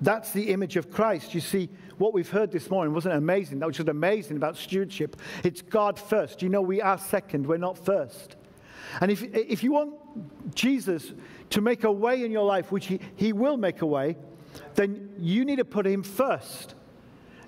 That's 0.00 0.32
the 0.32 0.50
image 0.50 0.76
of 0.76 0.90
Christ. 0.90 1.34
You 1.34 1.40
see, 1.40 1.70
what 1.98 2.12
we've 2.12 2.28
heard 2.28 2.50
this 2.50 2.70
morning 2.70 2.94
wasn't 2.94 3.14
amazing. 3.14 3.58
That 3.60 3.66
was 3.66 3.76
just 3.76 3.88
amazing 3.88 4.36
about 4.36 4.56
stewardship. 4.56 5.16
It's 5.44 5.62
God 5.62 5.98
first. 5.98 6.42
You 6.42 6.48
know, 6.48 6.62
we 6.62 6.80
are 6.80 6.98
second, 6.98 7.46
we're 7.46 7.56
not 7.56 7.78
first. 7.78 8.36
And 9.00 9.10
if, 9.10 9.22
if 9.22 9.62
you 9.62 9.72
want 9.72 9.94
Jesus 10.54 11.12
to 11.50 11.60
make 11.60 11.84
a 11.84 11.92
way 11.92 12.24
in 12.24 12.30
your 12.30 12.44
life, 12.44 12.70
which 12.70 12.86
he, 12.86 13.00
he 13.16 13.32
will 13.32 13.56
make 13.56 13.82
a 13.82 13.86
way, 13.86 14.16
then 14.74 15.10
you 15.18 15.44
need 15.44 15.56
to 15.56 15.64
put 15.64 15.86
him 15.86 16.02
first, 16.02 16.74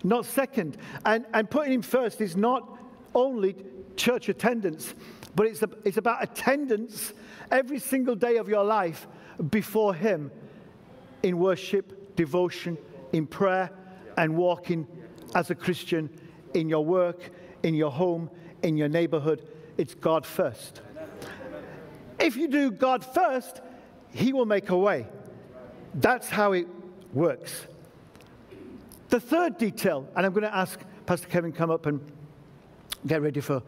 not 0.02 0.26
second. 0.26 0.76
And, 1.04 1.26
and 1.32 1.48
putting 1.48 1.72
him 1.72 1.82
first 1.82 2.20
is 2.20 2.36
not 2.36 2.78
only 3.14 3.56
church 3.96 4.28
attendance, 4.28 4.94
but 5.34 5.46
it's, 5.46 5.62
a, 5.62 5.68
it's 5.84 5.98
about 5.98 6.22
attendance 6.22 7.12
every 7.50 7.78
single 7.78 8.14
day 8.14 8.36
of 8.38 8.48
your 8.48 8.64
life 8.64 9.06
before 9.50 9.94
Him 9.94 10.30
in 11.22 11.38
worship, 11.38 12.16
devotion, 12.16 12.78
in 13.12 13.26
prayer, 13.26 13.70
and 14.18 14.36
walking 14.36 14.86
as 15.34 15.50
a 15.50 15.54
Christian 15.54 16.10
in 16.52 16.68
your 16.68 16.84
work, 16.84 17.30
in 17.62 17.74
your 17.74 17.90
home, 17.90 18.28
in 18.62 18.76
your 18.76 18.88
neighborhood. 18.88 19.46
It's 19.78 19.94
God 19.94 20.26
first. 20.26 20.82
If 22.18 22.36
you 22.36 22.48
do 22.48 22.72
God 22.72 23.04
first, 23.04 23.60
He 24.10 24.32
will 24.32 24.44
make 24.44 24.70
a 24.70 24.76
way. 24.76 25.06
That's 25.94 26.28
how 26.28 26.52
it 26.52 26.66
works. 27.14 27.66
The 29.08 29.20
third 29.20 29.56
detail, 29.56 30.06
and 30.16 30.26
I'm 30.26 30.32
going 30.32 30.42
to 30.42 30.54
ask 30.54 30.80
Pastor 31.06 31.28
Kevin 31.28 31.52
come 31.52 31.70
up 31.70 31.86
and 31.86 32.00
get 33.06 33.22
ready 33.22 33.40
for 33.40 33.62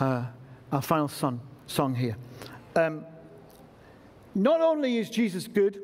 uh, 0.00 0.24
our 0.72 0.82
final 0.82 1.08
song, 1.08 1.40
song 1.66 1.94
here. 1.94 2.16
Um, 2.74 3.06
not 4.34 4.60
only 4.60 4.98
is 4.98 5.08
Jesus 5.08 5.46
good, 5.46 5.80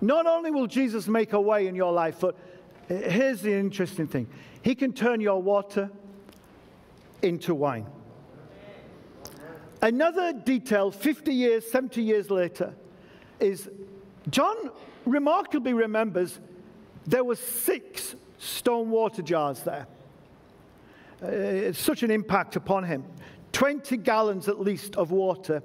not 0.00 0.26
only 0.26 0.52
will 0.52 0.68
Jesus 0.68 1.08
make 1.08 1.32
a 1.32 1.40
way 1.40 1.66
in 1.66 1.74
your 1.74 1.92
life, 1.92 2.20
but 2.20 2.36
here's 2.98 3.42
the 3.42 3.52
interesting 3.52 4.06
thing 4.06 4.28
He 4.62 4.74
can 4.74 4.92
turn 4.92 5.20
your 5.20 5.42
water 5.42 5.90
into 7.22 7.54
wine. 7.54 7.86
Another 9.80 10.32
detail, 10.32 10.92
50 10.92 11.34
years, 11.34 11.68
70 11.70 12.02
years 12.02 12.30
later, 12.30 12.72
is 13.40 13.68
John 14.30 14.70
remarkably 15.04 15.72
remembers 15.72 16.38
there 17.06 17.24
were 17.24 17.34
six 17.34 18.14
stone 18.38 18.90
water 18.90 19.22
jars 19.22 19.62
there. 19.62 19.86
Uh, 21.22 21.26
it's 21.26 21.78
such 21.80 22.02
an 22.02 22.10
impact 22.10 22.56
upon 22.56 22.84
him. 22.84 23.04
20 23.52 23.96
gallons 23.98 24.48
at 24.48 24.60
least 24.60 24.96
of 24.96 25.10
water. 25.10 25.62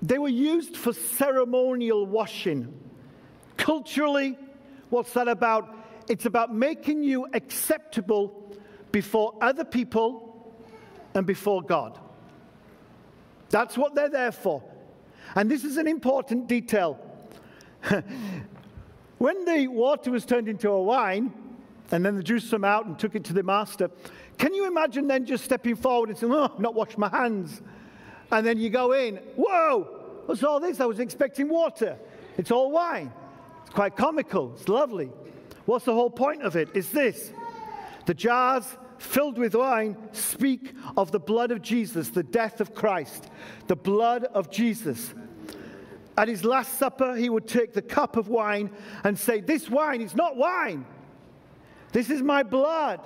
They 0.00 0.18
were 0.18 0.28
used 0.28 0.76
for 0.76 0.92
ceremonial 0.92 2.06
washing. 2.06 2.72
Culturally, 3.56 4.36
what's 4.92 5.12
that 5.14 5.26
about? 5.26 5.74
It's 6.08 6.26
about 6.26 6.54
making 6.54 7.02
you 7.02 7.26
acceptable 7.32 8.54
before 8.92 9.34
other 9.40 9.64
people 9.64 10.54
and 11.14 11.26
before 11.26 11.62
God. 11.62 11.98
That's 13.48 13.76
what 13.78 13.94
they're 13.94 14.10
there 14.10 14.32
for. 14.32 14.62
And 15.34 15.50
this 15.50 15.64
is 15.64 15.78
an 15.78 15.88
important 15.88 16.46
detail. 16.46 16.98
when 19.18 19.44
the 19.46 19.66
water 19.68 20.10
was 20.10 20.26
turned 20.26 20.48
into 20.48 20.68
a 20.68 20.82
wine, 20.82 21.32
and 21.90 22.04
then 22.04 22.16
the 22.16 22.22
juice 22.22 22.50
came 22.50 22.64
out 22.64 22.86
and 22.86 22.98
took 22.98 23.14
it 23.14 23.24
to 23.24 23.32
the 23.32 23.42
master, 23.42 23.90
can 24.36 24.52
you 24.54 24.66
imagine 24.66 25.06
then 25.06 25.24
just 25.24 25.44
stepping 25.44 25.76
forward 25.76 26.10
and 26.10 26.18
saying, 26.18 26.32
Oh, 26.32 26.50
I've 26.52 26.58
not 26.58 26.74
washed 26.74 26.98
my 26.98 27.08
hands? 27.08 27.62
And 28.30 28.46
then 28.46 28.58
you 28.58 28.68
go 28.68 28.92
in, 28.92 29.16
Whoa, 29.36 29.82
what's 30.26 30.42
all 30.42 30.60
this? 30.60 30.80
I 30.80 30.86
was 30.86 31.00
expecting 31.00 31.48
water. 31.48 31.98
It's 32.36 32.50
all 32.50 32.70
wine. 32.70 33.12
It's 33.62 33.70
quite 33.70 33.96
comical. 33.96 34.52
It's 34.54 34.68
lovely. 34.68 35.10
What's 35.64 35.84
the 35.84 35.94
whole 35.94 36.10
point 36.10 36.42
of 36.42 36.56
it? 36.56 36.68
it? 36.70 36.76
Is 36.76 36.90
this 36.90 37.32
the 38.06 38.14
jars 38.14 38.64
filled 38.98 39.36
with 39.36 39.54
wine 39.54 39.96
speak 40.12 40.74
of 40.96 41.10
the 41.10 41.18
blood 41.18 41.50
of 41.50 41.60
Jesus, 41.60 42.08
the 42.10 42.22
death 42.22 42.60
of 42.60 42.74
Christ, 42.74 43.28
the 43.66 43.76
blood 43.76 44.24
of 44.24 44.50
Jesus. 44.50 45.12
At 46.16 46.28
his 46.28 46.44
Last 46.44 46.78
Supper, 46.78 47.16
he 47.16 47.30
would 47.30 47.48
take 47.48 47.72
the 47.72 47.82
cup 47.82 48.16
of 48.16 48.28
wine 48.28 48.70
and 49.04 49.18
say, 49.18 49.40
This 49.40 49.68
wine 49.68 50.00
is 50.00 50.14
not 50.14 50.36
wine. 50.36 50.84
This 51.92 52.10
is 52.10 52.22
my 52.22 52.42
blood, 52.42 53.00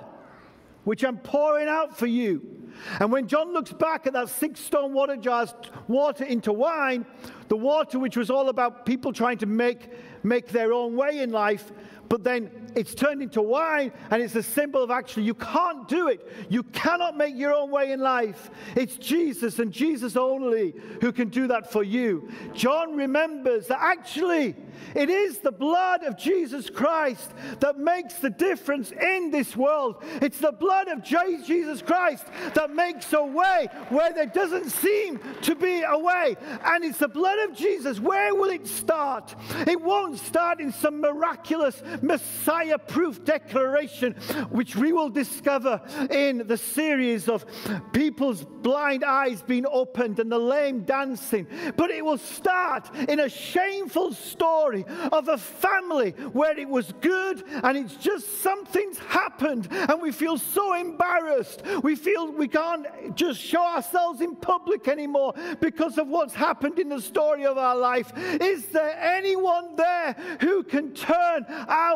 which 0.83 1.03
I'm 1.03 1.17
pouring 1.17 1.67
out 1.67 1.97
for 1.97 2.05
you. 2.05 2.57
And 2.99 3.11
when 3.11 3.27
John 3.27 3.53
looks 3.53 3.73
back 3.73 4.07
at 4.07 4.13
that 4.13 4.29
six 4.29 4.59
stone 4.59 4.93
water 4.93 5.17
jars, 5.17 5.53
water 5.87 6.25
into 6.25 6.53
wine, 6.53 7.05
the 7.47 7.57
water 7.57 7.97
which 7.97 8.17
was 8.17 8.29
all 8.29 8.49
about 8.49 8.85
people 8.85 9.13
trying 9.13 9.37
to 9.39 9.45
make, 9.45 9.89
make 10.23 10.49
their 10.49 10.73
own 10.73 10.95
way 10.95 11.19
in 11.19 11.31
life, 11.31 11.71
but 12.09 12.23
then 12.23 12.71
it's 12.75 12.93
turned 12.93 13.21
into 13.21 13.41
wine 13.41 13.91
and 14.11 14.21
it's 14.21 14.35
a 14.35 14.43
symbol 14.43 14.83
of 14.83 14.91
actually 14.91 15.23
you 15.23 15.33
can't 15.33 15.87
do 15.87 16.07
it. 16.07 16.25
You 16.49 16.63
cannot 16.63 17.17
make 17.17 17.35
your 17.35 17.53
own 17.53 17.71
way 17.71 17.91
in 17.91 17.99
life. 17.99 18.49
It's 18.75 18.95
Jesus 18.97 19.59
and 19.59 19.71
Jesus 19.71 20.15
only 20.15 20.73
who 21.01 21.11
can 21.11 21.29
do 21.29 21.47
that 21.47 21.71
for 21.71 21.83
you. 21.83 22.29
John 22.53 22.95
remembers 22.95 23.67
that 23.67 23.79
actually 23.81 24.55
it 24.95 25.09
is 25.09 25.39
the 25.39 25.51
blood 25.51 26.03
of 26.03 26.17
Jesus 26.17 26.69
Christ 26.69 27.31
that 27.59 27.77
makes 27.77 28.15
the 28.15 28.29
difference 28.29 28.91
in 28.91 29.31
this 29.31 29.55
world. 29.55 30.03
It's 30.21 30.39
the 30.39 30.51
blood 30.51 30.87
of 30.87 31.03
Jesus 31.03 31.81
Christ 31.81 32.25
that 32.53 32.73
makes 32.73 33.11
a 33.13 33.23
way 33.23 33.67
where 33.89 34.13
there 34.13 34.27
doesn't 34.27 34.69
seem 34.69 35.19
to 35.41 35.55
be 35.55 35.81
a 35.81 35.97
way. 35.97 36.35
And 36.63 36.83
it's 36.83 36.99
the 36.99 37.07
blood 37.07 37.39
of 37.49 37.55
Jesus. 37.55 37.99
Where 37.99 38.35
will 38.35 38.49
it 38.49 38.67
start? 38.67 39.35
It 39.67 39.81
won't 39.81 40.19
start 40.19 40.59
in 40.59 40.71
some 40.71 41.01
miraculous 41.01 41.81
Messiah 42.01 42.77
proof 42.77 43.23
declaration, 43.23 44.13
which 44.49 44.75
we 44.75 44.93
will 44.93 45.09
discover 45.09 45.81
in 46.11 46.47
the 46.47 46.57
series 46.57 47.29
of 47.29 47.45
people's 47.93 48.43
blind 48.43 49.03
eyes 49.03 49.41
being 49.41 49.65
opened 49.71 50.19
and 50.19 50.31
the 50.31 50.37
lame 50.37 50.81
dancing. 50.81 51.47
But 51.75 51.91
it 51.91 52.03
will 52.03 52.17
start 52.17 52.93
in 53.07 53.19
a 53.21 53.29
shameful 53.29 54.13
story 54.13 54.85
of 55.11 55.29
a 55.29 55.37
family 55.37 56.11
where 56.33 56.57
it 56.57 56.67
was 56.67 56.91
good 57.01 57.43
and 57.63 57.77
it's 57.77 57.95
just 57.95 58.41
something's 58.41 58.99
happened 58.99 59.67
and 59.71 60.01
we 60.01 60.11
feel 60.11 60.37
so 60.37 60.73
embarrassed. 60.73 61.63
We 61.83 61.95
feel 61.95 62.31
we 62.31 62.47
can't 62.47 63.15
just 63.15 63.39
show 63.39 63.63
ourselves 63.63 64.21
in 64.21 64.35
public 64.35 64.87
anymore 64.87 65.33
because 65.59 65.97
of 65.97 66.07
what's 66.07 66.33
happened 66.33 66.79
in 66.79 66.89
the 66.89 67.01
story 67.01 67.45
of 67.45 67.57
our 67.57 67.75
life. 67.75 68.11
Is 68.15 68.65
there 68.67 68.97
anyone 68.99 69.75
there 69.75 70.13
who 70.41 70.63
can 70.63 70.93
turn 70.93 71.45
our 71.47 71.86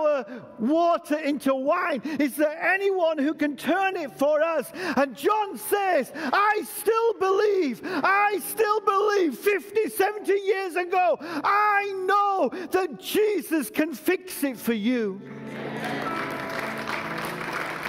water 0.59 1.17
into 1.17 1.53
wine? 1.53 2.01
Is 2.19 2.35
there 2.35 2.61
anyone 2.61 3.17
who 3.17 3.33
can 3.33 3.55
turn 3.55 3.95
it 3.95 4.11
for 4.17 4.41
us? 4.41 4.71
And 4.73 5.15
John 5.15 5.57
says, 5.57 6.11
I 6.15 6.63
still 6.63 7.13
believe, 7.19 7.81
I 7.83 8.39
still 8.39 8.81
believe 8.81 9.37
50, 9.37 9.89
70 9.89 10.31
years 10.33 10.75
ago, 10.75 11.17
I 11.21 11.91
know 12.05 12.49
that 12.71 12.99
Jesus 12.99 13.69
can 13.69 13.93
fix 13.93 14.43
it 14.43 14.57
for 14.57 14.73
you. 14.73 15.21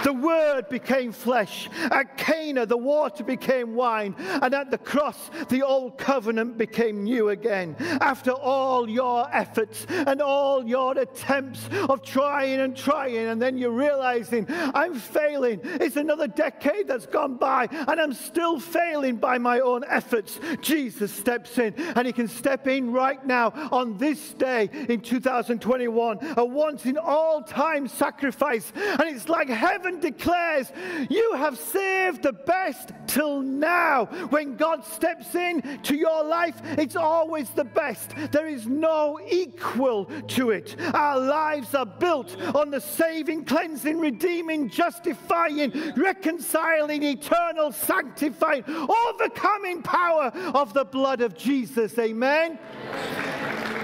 The 0.02 0.12
Word 0.12 0.68
became 0.68 1.12
flesh. 1.12 1.68
At 1.90 2.16
Cana, 2.16 2.66
the 2.66 2.76
water 2.76 3.24
became 3.24 3.74
wine. 3.74 4.14
And 4.18 4.54
at 4.54 4.70
the 4.70 4.78
cross, 4.78 5.30
the 5.48 5.62
old 5.62 5.98
covenant 5.98 6.58
became 6.58 7.04
new 7.04 7.30
again. 7.30 7.76
After 8.00 8.32
all 8.32 8.88
your 8.88 9.28
efforts 9.32 9.86
and 9.88 10.20
all 10.20 10.66
your 10.66 10.98
attempts 10.98 11.68
of 11.88 12.02
trying 12.02 12.60
and 12.60 12.76
trying, 12.76 13.28
and 13.28 13.40
then 13.40 13.56
you're 13.56 13.70
realizing, 13.70 14.46
I'm 14.48 14.94
failing. 14.94 15.60
It's 15.64 15.96
another 15.96 16.26
decade 16.26 16.88
that's 16.88 17.06
gone 17.06 17.36
by, 17.36 17.68
and 17.70 18.00
I'm 18.00 18.12
still 18.12 18.58
failing 18.58 19.16
by 19.16 19.38
my 19.38 19.60
own 19.60 19.84
efforts. 19.88 20.40
Jesus 20.60 21.12
steps 21.12 21.58
in, 21.58 21.74
and 21.74 22.06
He 22.06 22.12
can 22.12 22.28
step 22.28 22.66
in 22.66 22.92
right 22.92 23.24
now 23.26 23.52
on 23.70 23.96
this 23.98 24.32
day 24.34 24.68
in 24.88 25.00
2021, 25.00 26.34
a 26.36 26.44
once 26.44 26.86
in 26.86 26.98
all 26.98 27.42
time 27.42 27.86
sacrifice. 27.88 28.72
And 28.74 29.02
it's 29.02 29.28
like 29.28 29.48
heaven 29.48 29.91
declares, 30.00 30.72
You 31.08 31.34
have 31.36 31.58
saved 31.58 32.22
the 32.22 32.32
best 32.32 32.92
till 33.06 33.40
now. 33.40 34.06
When 34.30 34.56
God 34.56 34.84
steps 34.84 35.34
in 35.34 35.80
to 35.82 35.94
your 35.94 36.24
life, 36.24 36.60
it's 36.78 36.96
always 36.96 37.50
the 37.50 37.64
best. 37.64 38.14
There 38.30 38.48
is 38.48 38.66
no 38.66 39.20
equal 39.30 40.06
to 40.28 40.50
it. 40.50 40.76
Our 40.94 41.18
lives 41.18 41.74
are 41.74 41.86
built 41.86 42.36
on 42.54 42.70
the 42.70 42.80
saving, 42.80 43.44
cleansing, 43.44 43.98
redeeming, 43.98 44.68
justifying, 44.68 45.72
reconciling, 45.96 47.02
eternal, 47.02 47.72
sanctifying, 47.72 48.64
overcoming 48.66 49.82
power 49.82 50.32
of 50.54 50.72
the 50.74 50.84
blood 50.84 51.20
of 51.20 51.36
Jesus. 51.36 51.98
Amen. 51.98 52.58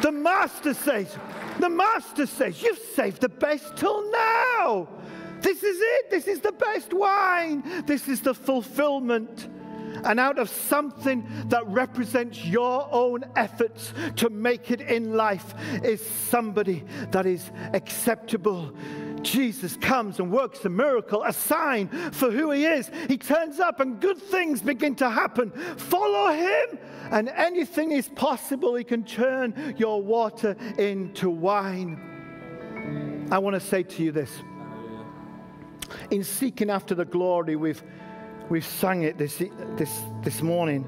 The 0.03 0.13
Master 0.13 0.75
says, 0.75 1.17
the 1.59 1.69
Master 1.69 2.27
says, 2.27 2.63
You've 2.63 2.79
saved 2.79 3.21
the 3.21 3.29
best 3.29 3.77
till 3.77 4.11
now. 4.11 4.89
This 5.41 5.63
is 5.63 5.79
it. 5.81 6.11
This 6.11 6.27
is 6.27 6.41
the 6.41 6.53
best 6.53 6.93
wine. 6.93 7.85
This 7.87 8.09
is 8.09 8.21
the 8.21 8.35
fulfillment. 8.35 9.49
And 10.05 10.21
out 10.21 10.39
of 10.39 10.49
something 10.49 11.27
that 11.47 11.67
represents 11.67 12.45
your 12.45 12.89
own 12.93 13.25
efforts 13.37 13.93
to 14.17 14.31
make 14.31 14.71
it 14.71 14.81
in 14.81 15.15
life 15.15 15.55
is 15.83 16.05
somebody 16.05 16.85
that 17.11 17.27
is 17.27 17.51
acceptable. 17.73 18.73
Jesus 19.23 19.77
comes 19.77 20.21
and 20.21 20.31
works 20.31 20.65
a 20.65 20.69
miracle, 20.69 21.25
a 21.25 21.33
sign 21.33 21.89
for 22.13 22.31
who 22.31 22.53
he 22.53 22.65
is. 22.65 22.91
He 23.09 23.19
turns 23.19 23.59
up 23.59 23.81
and 23.81 24.01
good 24.01 24.19
things 24.19 24.63
begin 24.63 24.95
to 24.97 25.11
happen. 25.11 25.51
Follow 25.77 26.33
him, 26.33 26.79
and 27.11 27.29
anything 27.31 27.91
is 27.91 28.09
possible. 28.11 28.77
He 28.77 28.85
can 28.85 29.03
turn 29.05 29.75
your 29.77 30.01
water 30.01 30.57
into 30.79 31.31
wine. 31.31 33.27
I 33.33 33.39
want 33.39 33.55
to 33.55 33.61
say 33.61 33.83
to 33.83 34.03
you 34.03 34.13
this 34.13 34.31
in 36.11 36.25
seeking 36.25 36.71
after 36.71 36.95
the 36.95 37.05
glory, 37.05 37.57
we've, 37.57 37.83
we've 38.49 38.65
sung 38.65 39.03
it 39.03 39.19
this, 39.19 39.43
this, 39.77 40.01
this 40.23 40.43
morning. 40.43 40.87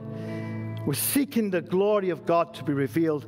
We're 0.86 0.94
seeking 0.94 1.50
the 1.50 1.60
glory 1.60 2.10
of 2.10 2.24
God 2.26 2.54
to 2.54 2.64
be 2.64 2.72
revealed. 2.72 3.26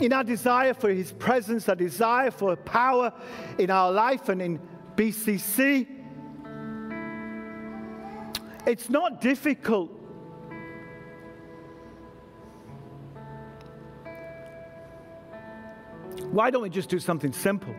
In 0.00 0.12
our 0.12 0.24
desire 0.24 0.74
for 0.74 0.90
His 0.90 1.12
presence, 1.12 1.68
our 1.68 1.76
desire 1.76 2.30
for 2.30 2.56
power 2.56 3.12
in 3.58 3.70
our 3.70 3.92
life 3.92 4.28
and 4.28 4.42
in 4.42 4.60
BCC, 4.96 5.86
it's 8.66 8.90
not 8.90 9.20
difficult. 9.20 9.90
Why 16.30 16.50
don't 16.50 16.62
we 16.62 16.70
just 16.70 16.88
do 16.88 16.98
something 16.98 17.32
simple? 17.32 17.74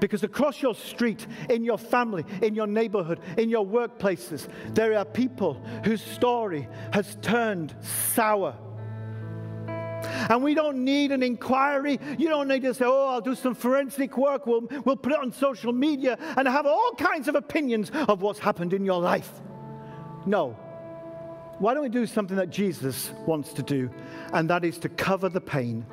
Because 0.00 0.22
across 0.22 0.62
your 0.62 0.74
street, 0.74 1.26
in 1.50 1.64
your 1.64 1.78
family, 1.78 2.24
in 2.42 2.54
your 2.54 2.66
neighborhood, 2.66 3.20
in 3.38 3.48
your 3.48 3.66
workplaces, 3.66 4.48
there 4.74 4.96
are 4.96 5.04
people 5.04 5.54
whose 5.84 6.02
story 6.02 6.68
has 6.92 7.16
turned 7.22 7.74
sour. 8.14 8.56
And 10.28 10.42
we 10.42 10.54
don't 10.54 10.84
need 10.84 11.12
an 11.12 11.22
inquiry. 11.22 11.98
You 12.18 12.28
don't 12.28 12.48
need 12.48 12.62
to 12.62 12.74
say, 12.74 12.84
oh, 12.86 13.08
I'll 13.08 13.20
do 13.20 13.34
some 13.34 13.54
forensic 13.54 14.16
work. 14.16 14.46
We'll, 14.46 14.68
we'll 14.84 14.96
put 14.96 15.12
it 15.12 15.18
on 15.18 15.32
social 15.32 15.72
media 15.72 16.16
and 16.36 16.46
have 16.46 16.66
all 16.66 16.92
kinds 16.98 17.28
of 17.28 17.34
opinions 17.34 17.90
of 18.08 18.22
what's 18.22 18.38
happened 18.38 18.72
in 18.72 18.84
your 18.84 19.00
life. 19.00 19.30
No. 20.26 20.56
Why 21.58 21.74
don't 21.74 21.82
we 21.82 21.88
do 21.88 22.06
something 22.06 22.36
that 22.36 22.50
Jesus 22.50 23.12
wants 23.26 23.52
to 23.54 23.62
do? 23.62 23.90
And 24.32 24.50
that 24.50 24.64
is 24.64 24.78
to 24.78 24.88
cover 24.88 25.28
the 25.28 25.40
pain 25.40 25.86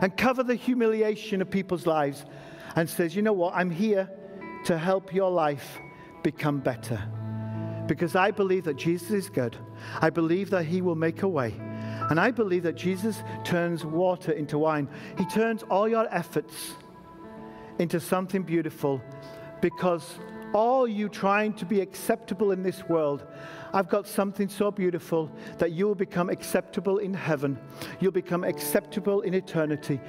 and 0.00 0.16
cover 0.16 0.42
the 0.42 0.54
humiliation 0.54 1.42
of 1.42 1.50
people's 1.50 1.86
lives 1.86 2.24
and 2.76 2.88
says, 2.88 3.14
You 3.14 3.22
know 3.22 3.32
what? 3.32 3.54
I'm 3.54 3.70
here 3.70 4.10
to 4.64 4.78
help 4.78 5.14
your 5.14 5.30
life 5.30 5.78
become 6.22 6.60
better. 6.60 7.00
Because 7.86 8.14
I 8.14 8.30
believe 8.30 8.64
that 8.64 8.76
Jesus 8.76 9.10
is 9.10 9.30
good. 9.30 9.56
I 10.00 10.10
believe 10.10 10.50
that 10.50 10.64
He 10.64 10.82
will 10.82 10.94
make 10.94 11.22
a 11.22 11.28
way. 11.28 11.54
And 12.10 12.18
I 12.18 12.30
believe 12.30 12.62
that 12.62 12.74
Jesus 12.74 13.22
turns 13.44 13.84
water 13.84 14.32
into 14.32 14.58
wine. 14.58 14.88
He 15.16 15.26
turns 15.26 15.62
all 15.64 15.88
your 15.88 16.06
efforts 16.14 16.74
into 17.78 18.00
something 18.00 18.42
beautiful 18.42 19.00
because 19.60 20.18
all 20.52 20.86
you 20.88 21.08
trying 21.08 21.52
to 21.54 21.64
be 21.64 21.80
acceptable 21.80 22.52
in 22.52 22.62
this 22.62 22.88
world, 22.88 23.24
I've 23.72 23.88
got 23.88 24.06
something 24.06 24.48
so 24.48 24.70
beautiful 24.70 25.30
that 25.58 25.72
you 25.72 25.86
will 25.86 25.94
become 25.94 26.30
acceptable 26.30 26.98
in 26.98 27.12
heaven. 27.12 27.58
You'll 28.00 28.12
become 28.12 28.44
acceptable 28.44 29.20
in 29.22 29.34
eternity. 29.34 30.00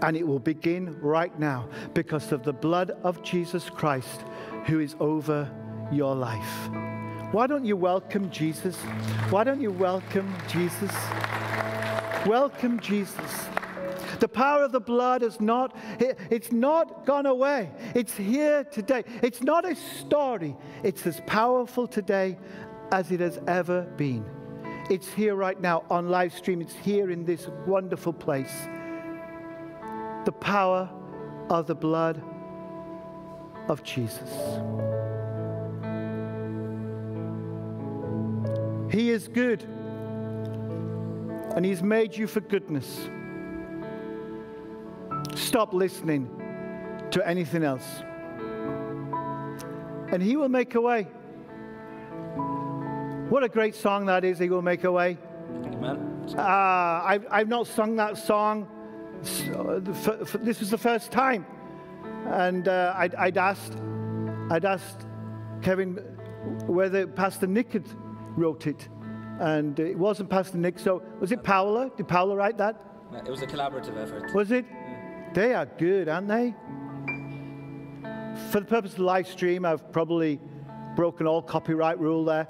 And 0.00 0.16
it 0.16 0.26
will 0.26 0.38
begin 0.38 0.98
right 1.00 1.36
now 1.38 1.68
because 1.94 2.32
of 2.32 2.42
the 2.42 2.52
blood 2.52 2.92
of 3.02 3.22
Jesus 3.22 3.68
Christ 3.68 4.24
who 4.66 4.80
is 4.80 4.96
over 5.00 5.50
your 5.90 6.14
life. 6.14 6.70
Why 7.32 7.46
don't 7.46 7.64
you 7.64 7.76
welcome 7.76 8.30
Jesus? 8.30 8.76
Why 9.30 9.44
don't 9.44 9.60
you 9.60 9.70
welcome 9.70 10.32
Jesus? 10.48 10.92
Welcome 12.26 12.78
Jesus. 12.80 13.48
The 14.22 14.28
power 14.28 14.62
of 14.62 14.70
the 14.70 14.78
blood 14.78 15.24
is 15.24 15.40
not, 15.40 15.76
it's 15.98 16.52
not 16.52 17.04
gone 17.04 17.26
away. 17.26 17.72
It's 17.92 18.16
here 18.16 18.62
today. 18.62 19.02
It's 19.20 19.42
not 19.42 19.68
a 19.68 19.74
story. 19.74 20.56
It's 20.84 21.04
as 21.08 21.20
powerful 21.26 21.88
today 21.88 22.38
as 22.92 23.10
it 23.10 23.18
has 23.18 23.40
ever 23.48 23.82
been. 23.96 24.24
It's 24.88 25.12
here 25.12 25.34
right 25.34 25.60
now 25.60 25.82
on 25.90 26.08
live 26.08 26.32
stream. 26.32 26.60
It's 26.60 26.76
here 26.76 27.10
in 27.10 27.24
this 27.24 27.48
wonderful 27.66 28.12
place. 28.12 28.68
The 30.24 30.34
power 30.38 30.88
of 31.50 31.66
the 31.66 31.74
blood 31.74 32.22
of 33.66 33.82
Jesus. 33.82 34.30
He 38.88 39.10
is 39.10 39.26
good, 39.26 39.64
and 41.56 41.64
He's 41.64 41.82
made 41.82 42.16
you 42.16 42.28
for 42.28 42.38
goodness. 42.38 43.08
Stop 45.34 45.72
listening 45.72 46.28
to 47.10 47.26
anything 47.26 47.62
else. 47.62 48.02
And 50.12 50.22
He 50.22 50.36
will 50.36 50.48
make 50.48 50.74
a 50.74 50.80
way. 50.80 51.04
What 53.28 53.42
a 53.42 53.48
great 53.48 53.74
song 53.74 54.06
that 54.06 54.24
is, 54.24 54.38
He 54.38 54.50
will 54.50 54.62
make 54.62 54.84
a 54.84 54.92
way. 54.92 55.16
Amen. 55.64 56.26
Uh, 56.36 56.42
I've, 56.42 57.26
I've 57.30 57.48
not 57.48 57.66
sung 57.66 57.96
that 57.96 58.18
song. 58.18 58.68
this 59.22 60.60
was 60.60 60.70
the 60.70 60.78
first 60.78 61.10
time. 61.10 61.46
And 62.26 62.68
uh, 62.68 62.94
I'd, 62.96 63.14
I'd, 63.14 63.38
asked, 63.38 63.76
I'd 64.50 64.64
asked 64.64 65.06
Kevin 65.62 65.94
whether 66.66 67.06
Pastor 67.06 67.46
Nick 67.46 67.72
had 67.72 67.88
wrote 68.36 68.66
it. 68.66 68.88
And 69.40 69.78
it 69.80 69.98
wasn't 69.98 70.30
Pastor 70.30 70.58
Nick, 70.58 70.78
so 70.78 71.02
was 71.20 71.32
it 71.32 71.42
Paula? 71.42 71.90
Did 71.96 72.06
Paula 72.06 72.36
write 72.36 72.58
that? 72.58 72.80
It 73.26 73.30
was 73.30 73.42
a 73.42 73.46
collaborative 73.46 73.96
effort. 73.96 74.34
Was 74.34 74.52
it? 74.52 74.64
They 75.34 75.54
are 75.54 75.66
good, 75.66 76.08
aren't 76.08 76.28
they? 76.28 76.54
For 78.50 78.60
the 78.60 78.66
purpose 78.66 78.92
of 78.92 78.98
the 78.98 79.04
live 79.04 79.26
stream, 79.26 79.64
I've 79.64 79.90
probably 79.92 80.38
broken 80.94 81.26
all 81.26 81.40
copyright 81.40 81.98
rule 81.98 82.24
there. 82.24 82.48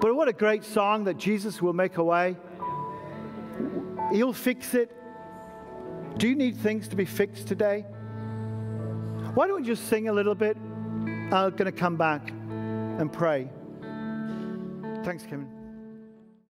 But 0.00 0.14
what 0.14 0.28
a 0.28 0.32
great 0.32 0.64
song 0.64 1.04
that 1.04 1.16
Jesus 1.16 1.62
will 1.62 1.72
make 1.72 1.96
a 1.96 2.04
way. 2.04 2.36
He'll 4.12 4.32
fix 4.32 4.74
it. 4.74 4.90
Do 6.16 6.28
you 6.28 6.34
need 6.34 6.56
things 6.56 6.88
to 6.88 6.96
be 6.96 7.04
fixed 7.04 7.46
today? 7.46 7.86
Why 9.34 9.46
don't 9.46 9.60
we 9.60 9.66
just 9.66 9.88
sing 9.88 10.08
a 10.08 10.12
little 10.12 10.34
bit? 10.34 10.56
I'm 10.56 11.50
going 11.50 11.66
to 11.66 11.72
come 11.72 11.96
back 11.96 12.30
and 12.30 13.12
pray. 13.12 13.48
Thanks, 15.04 15.22
Kevin. 15.22 15.59